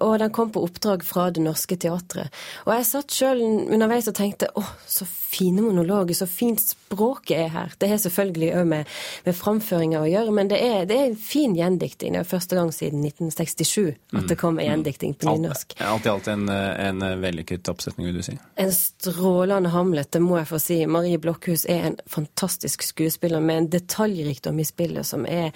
og 0.03 0.13
den 0.21 0.31
kom 0.35 0.53
på 0.55 0.63
oppdrag 0.63 1.03
fra 1.03 1.27
Det 1.35 1.43
Norske 1.43 1.75
Teatret. 1.75 2.31
Og 2.63 2.71
jeg 2.77 2.87
satt 2.87 3.15
sjøl 3.15 3.41
underveis 3.43 4.07
og 4.07 4.15
tenkte 4.15 4.47
å, 4.55 4.63
så 4.87 5.07
fine 5.07 5.65
monologer, 5.65 6.15
så 6.15 6.27
fint 6.31 6.61
språket 6.63 7.41
er 7.41 7.51
her. 7.51 7.73
Det 7.79 7.89
har 7.91 7.99
selvfølgelig 7.99 8.51
òg 8.61 8.69
med, 8.71 8.93
med 9.25 9.35
framføringa 9.35 10.03
å 10.05 10.07
gjøre, 10.07 10.35
men 10.37 10.51
det 10.51 10.61
er, 10.63 10.77
det 10.87 10.99
er, 10.99 11.09
en 11.09 11.19
fin 11.19 11.57
gjendikting. 11.57 12.15
Det 12.15 12.23
er 12.23 12.29
første 12.29 12.55
gang 12.55 12.71
siden 12.75 13.03
1967 13.03 14.15
at 14.15 14.31
det 14.31 14.39
kom 14.39 14.61
en 14.61 14.69
gjendikting 14.69 15.17
på 15.19 15.35
nynorsk. 15.35 15.75
Alt 15.83 16.07
i 16.07 16.13
alt 16.13 16.31
en, 16.31 16.47
en 16.47 17.03
vellykket 17.19 17.67
oppsetning, 17.73 18.07
vil 18.07 18.21
du 18.21 18.25
si? 18.29 18.37
En 18.61 18.71
strålende 18.71 19.75
Hamlet, 19.75 20.13
det 20.15 20.23
må 20.23 20.39
jeg 20.39 20.49
få 20.53 20.61
si. 20.63 20.79
Marie 20.87 21.19
Blokhus 21.19 21.67
er 21.67 21.91
en 21.91 21.99
fantastisk 22.07 22.87
skuespiller 22.87 23.43
med 23.43 23.65
en 23.65 23.69
detaljrikdom 23.75 24.63
i 24.63 24.67
spillet 24.71 25.11
som 25.11 25.27
er 25.27 25.51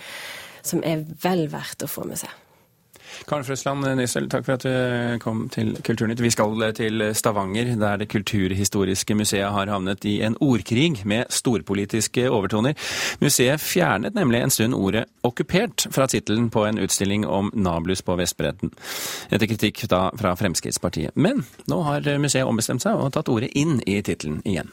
som 0.62 0.84
er 0.84 1.06
vel 1.24 1.48
verdt 1.52 1.84
å 1.86 1.92
få 1.92 2.06
med 2.08 2.22
seg. 2.22 2.32
Karen 3.28 3.44
Frøsland 3.44 3.86
Nyssel, 3.98 4.30
takk 4.32 4.46
for 4.46 4.56
at 4.56 4.66
du 4.66 5.20
kom 5.24 5.48
til 5.54 5.74
Kulturnytt. 5.86 6.22
Vi 6.22 6.32
skal 6.34 6.62
til 6.78 7.04
Stavanger, 7.16 7.76
der 7.80 7.98
Det 7.98 8.10
kulturhistoriske 8.10 9.16
museet 9.16 9.52
har 9.52 9.68
havnet 9.68 10.06
i 10.06 10.22
en 10.22 10.38
ordkrig 10.42 11.06
med 11.06 11.26
storpolitiske 11.30 12.30
overtoner. 12.30 12.74
Museet 13.22 13.60
fjernet 13.62 14.16
nemlig 14.16 14.42
en 14.42 14.50
stund 14.50 14.74
ordet 14.74 15.06
'okkupert' 15.24 15.92
fra 15.92 16.08
tittelen 16.08 16.50
på 16.50 16.66
en 16.66 16.78
utstilling 16.78 17.28
om 17.28 17.52
Nablus 17.54 18.02
på 18.02 18.16
Vestbredden. 18.16 18.72
Etter 19.32 19.48
kritikk 19.48 19.88
da 19.90 20.10
fra 20.16 20.36
Fremskrittspartiet. 20.36 21.12
Men 21.16 21.46
nå 21.68 21.82
har 21.84 22.18
museet 22.18 22.46
ombestemt 22.46 22.82
seg 22.82 22.96
og 22.96 23.14
tatt 23.14 23.30
ordet 23.30 23.50
inn 23.56 23.82
i 23.86 24.02
tittelen 24.02 24.42
igjen. 24.46 24.70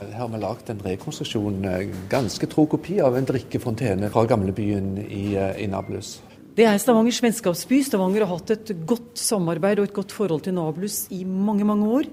Her 0.00 0.12
har 0.18 0.28
vi 0.28 0.40
lagd 0.42 0.70
en 0.70 0.80
rekonstruksjon, 0.84 1.64
eh, 1.64 1.88
ganske 2.10 2.46
tro 2.50 2.66
kopi 2.66 3.00
av 3.00 3.16
en 3.16 3.26
drikkefontene 3.26 4.10
fra 4.10 4.24
gamlebyen 4.26 4.98
i, 4.98 5.34
eh, 5.36 5.64
i 5.64 5.66
Nablus. 5.66 6.20
Det 6.54 6.64
er 6.66 6.78
Stavangers 6.78 7.20
vennskapsby. 7.22 7.82
Stavanger 7.82 8.26
har 8.26 8.38
hatt 8.38 8.50
et 8.50 8.86
godt 8.86 9.18
samarbeid 9.18 9.78
og 9.78 9.88
et 9.88 9.94
godt 9.94 10.12
forhold 10.12 10.42
til 10.42 10.54
Nablus 10.54 11.08
i 11.10 11.24
mange, 11.24 11.64
mange 11.64 11.88
år. 11.88 12.04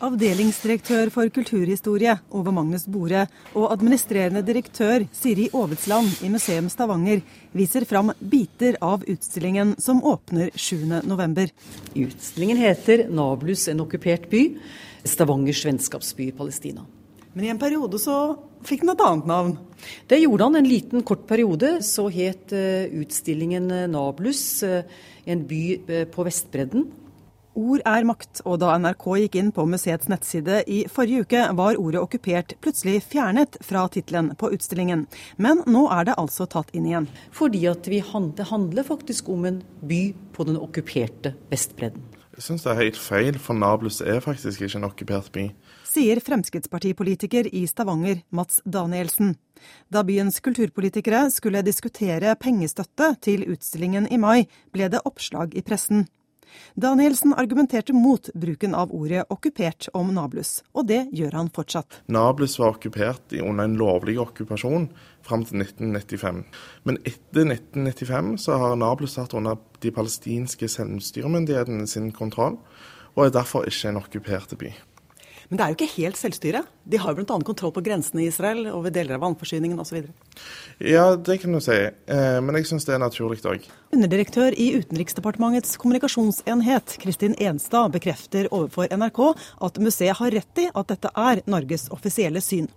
Avdelingsdirektør 0.00 1.10
for 1.12 1.28
kulturhistorie 1.28 2.18
Ove 2.32 2.52
Magnus 2.52 2.86
Bore 2.88 3.26
og 3.54 3.70
administrerende 3.70 4.42
direktør 4.42 5.04
Siri 5.12 5.48
Aavitsland 5.52 6.22
i 6.24 6.30
Museum 6.32 6.68
Stavanger 6.72 7.20
viser 7.52 7.84
fram 7.84 8.10
biter 8.18 8.78
av 8.80 9.04
utstillingen 9.04 9.76
som 9.78 10.02
åpner 10.02 10.50
7.11. 10.56 11.50
Utstillingen 11.94 12.56
heter 12.56 13.08
'Nablus 13.08 13.68
en 13.68 13.80
okkupert 13.80 14.30
by'. 14.30 14.58
Stavangers 15.04 15.64
vennskapsby 15.64 16.28
i 16.28 16.32
Palestina. 16.32 16.84
Men 17.32 17.46
i 17.46 17.50
en 17.52 17.60
periode 17.60 17.98
så 18.02 18.16
fikk 18.66 18.84
den 18.84 18.94
et 18.94 19.04
annet 19.04 19.28
navn? 19.30 19.52
Det 20.10 20.18
gjorde 20.20 20.48
han 20.48 20.58
en 20.60 20.68
liten 20.68 21.04
kort 21.06 21.26
periode. 21.28 21.78
Så 21.86 22.08
het 22.12 22.52
uh, 22.52 22.88
utstillingen 23.00 23.70
eh, 23.70 23.86
Nablus, 23.90 24.42
uh, 24.66 24.82
en 25.30 25.44
by 25.46 25.62
på 26.10 26.26
Vestbredden. 26.26 26.88
Ord 27.58 27.82
er 27.88 28.06
makt, 28.06 28.40
og 28.46 28.60
da 28.62 28.76
NRK 28.78 29.06
gikk 29.24 29.36
inn 29.40 29.48
på 29.54 29.64
museets 29.66 30.08
nettside 30.08 30.60
i 30.70 30.84
forrige 30.90 31.26
uke, 31.26 31.40
var 31.58 31.78
ordet 31.82 31.98
okkupert 32.00 32.54
plutselig 32.62 33.00
fjernet 33.10 33.58
fra 33.66 33.82
tittelen 33.90 34.30
på 34.38 34.52
utstillingen. 34.54 35.02
Men 35.36 35.64
nå 35.66 35.88
er 35.90 36.06
det 36.08 36.18
altså 36.20 36.46
tatt 36.50 36.70
inn 36.76 36.86
igjen. 36.86 37.10
Fordi 37.34 37.64
at 37.72 37.90
vi, 37.90 38.00
det 38.38 38.48
handler 38.52 38.86
faktisk 38.86 39.28
om 39.34 39.48
en 39.50 39.60
by 39.82 40.02
på 40.36 40.46
den 40.46 40.60
okkuperte 40.62 41.34
Vestbredden. 41.50 42.06
Jeg 42.38 42.46
syns 42.46 42.62
det 42.64 42.70
er 42.72 42.82
helt 42.84 43.00
feil, 43.02 43.36
for 43.42 43.58
Nablus 43.58 43.98
er 44.00 44.22
faktisk 44.24 44.62
ikke 44.62 44.78
en 44.78 44.86
okkupert 44.86 45.32
by. 45.34 45.50
Sier 45.90 46.20
Fremskrittspartipolitiker 46.20 47.54
i 47.54 47.66
Stavanger, 47.66 48.20
Mats 48.28 48.60
Danielsen. 48.64 49.34
Da 49.88 50.04
byens 50.06 50.36
kulturpolitikere 50.40 51.24
skulle 51.34 51.64
diskutere 51.66 52.36
pengestøtte 52.38 53.08
til 53.26 53.42
utstillingen 53.50 54.06
i 54.06 54.18
mai, 54.22 54.44
ble 54.70 54.86
det 54.92 55.00
oppslag 55.08 55.56
i 55.58 55.64
pressen. 55.66 56.04
Danielsen 56.78 57.34
argumenterte 57.34 57.94
mot 57.94 58.30
bruken 58.34 58.74
av 58.74 58.94
ordet 58.94 59.24
'okkupert' 59.26 59.88
om 59.94 60.12
Nablus, 60.14 60.62
og 60.74 60.86
det 60.86 61.08
gjør 61.10 61.34
han 61.40 61.50
fortsatt. 61.50 62.02
Nablus 62.06 62.58
var 62.58 62.76
okkupert 62.76 63.34
under 63.42 63.64
en 63.64 63.74
lovlig 63.74 64.14
okkupasjon 64.22 64.88
fram 65.26 65.42
til 65.44 65.58
1995. 65.58 66.44
Men 66.84 66.98
etter 67.02 67.50
1995 67.50 68.38
så 68.38 68.58
har 68.62 68.76
Nablus 68.76 69.18
satt 69.18 69.34
under 69.34 69.58
de 69.80 69.90
palestinske 69.90 70.70
selvstyremyndighetene 70.70 71.86
sin 71.86 72.12
kontroll, 72.12 72.58
og 73.16 73.26
er 73.26 73.34
derfor 73.34 73.66
ikke 73.66 73.88
en 73.88 73.96
okkupert 73.96 74.54
by. 74.58 74.70
Men 75.50 75.58
det 75.58 75.64
er 75.64 75.72
jo 75.72 75.76
ikke 75.80 75.94
helt 75.96 76.18
selvstyre. 76.18 76.60
De 76.86 76.98
har 77.02 77.16
bl.a. 77.18 77.36
kontroll 77.42 77.72
på 77.74 77.82
grensene 77.82 78.22
i 78.22 78.28
Israel, 78.30 78.68
over 78.70 78.92
deler 78.94 79.16
av 79.16 79.24
vannforsyningen 79.24 79.80
osv. 79.82 80.04
Ja, 80.78 81.16
det 81.18 81.40
kan 81.42 81.56
du 81.56 81.58
si. 81.64 81.74
Eh, 81.90 82.36
men 82.38 82.58
jeg 82.60 82.68
syns 82.70 82.86
det 82.86 82.94
er 82.94 83.02
naturlig 83.02 83.42
òg. 83.50 83.66
Underdirektør 83.90 84.54
i 84.54 84.68
Utenriksdepartementets 84.78 85.74
kommunikasjonsenhet, 85.82 86.94
Kristin 87.02 87.34
Enstad, 87.42 87.90
bekrefter 87.96 88.46
overfor 88.54 88.94
NRK 88.94 89.24
at 89.66 89.82
museet 89.82 90.22
har 90.22 90.38
rett 90.38 90.62
i 90.62 90.68
at 90.70 90.94
dette 90.94 91.10
er 91.18 91.42
Norges 91.50 91.88
offisielle 91.98 92.42
syn. 92.46 92.70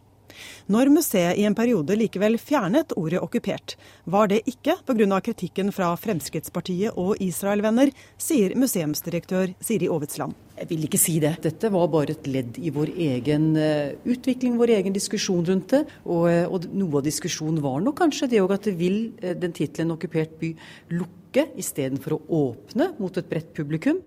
Når 0.71 0.91
museet 0.93 1.39
i 1.39 1.47
en 1.47 1.55
periode 1.57 1.97
likevel 1.99 2.37
fjernet 2.41 2.95
ordet 2.99 3.21
okkupert, 3.23 3.75
var 4.05 4.29
det 4.31 4.43
ikke 4.49 4.77
pga. 4.85 5.19
kritikken 5.21 5.71
fra 5.71 5.95
Fremskrittspartiet 5.95 6.97
og 6.97 7.15
Israel-venner, 7.21 7.91
sier 8.17 8.55
museumsdirektør 8.55 9.53
Siri 9.59 9.87
Aavitsland. 9.87 10.33
Jeg 10.53 10.69
vil 10.69 10.85
ikke 10.85 11.01
si 11.01 11.17
det. 11.19 11.33
Dette 11.41 11.71
var 11.73 11.89
bare 11.89 12.13
et 12.13 12.27
ledd 12.29 12.59
i 12.61 12.69
vår 12.73 12.93
egen 12.93 13.55
eh, 13.57 13.95
utvikling, 14.05 14.59
vår 14.59 14.75
egen 14.77 14.93
diskusjon 14.93 15.45
rundt 15.47 15.73
det. 15.73 15.81
Og, 16.05 16.27
eh, 16.29 16.45
og 16.45 16.69
noe 16.71 17.01
av 17.01 17.07
diskusjonen 17.07 17.61
var 17.63 17.81
nok 17.81 17.97
kanskje 18.03 18.29
det 18.35 18.43
òg 18.43 18.53
at 18.53 18.69
det 18.69 18.77
vil 18.77 18.97
eh, 19.21 19.33
den 19.33 19.55
tittelen 19.55 19.95
'okkupert 19.95 20.37
by' 20.39 20.53
lukke 20.93 21.49
istedenfor 21.57 22.19
å 22.19 22.23
åpne 22.53 22.93
mot 22.99 23.17
et 23.17 23.29
bredt 23.29 23.53
publikum. 23.57 24.03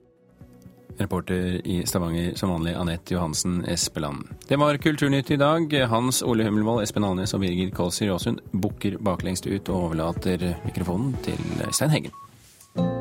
Reporter 0.99 1.61
i 1.67 1.83
Stavanger 1.87 2.35
som 2.39 2.51
vanlig, 2.55 2.75
Anette 2.79 3.15
Johansen 3.15 3.65
Espeland. 3.69 4.29
Det 4.49 4.59
var 4.61 4.79
Kulturnytt 4.81 5.31
i 5.31 5.41
dag. 5.41 5.73
Hans 5.91 6.23
Ole 6.23 6.45
Hummelvold, 6.49 6.83
Espen 6.85 7.05
Alnes 7.05 7.35
og 7.37 7.45
Birger 7.45 7.71
Kolsrud 7.77 8.15
Aasund 8.17 8.45
bukker 8.53 8.99
baklengst 8.99 9.47
ut 9.47 9.69
og 9.69 9.91
overlater 9.91 10.55
mikrofonen 10.65 11.17
til 11.27 11.41
Stein 11.71 11.93
Heggen. 11.95 12.15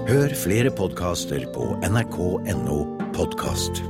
Hør 0.06 0.36
flere 0.38 0.72
podkaster 0.72 1.48
på 1.56 1.74
nrk.no 1.84 2.80
podkast. 3.16 3.84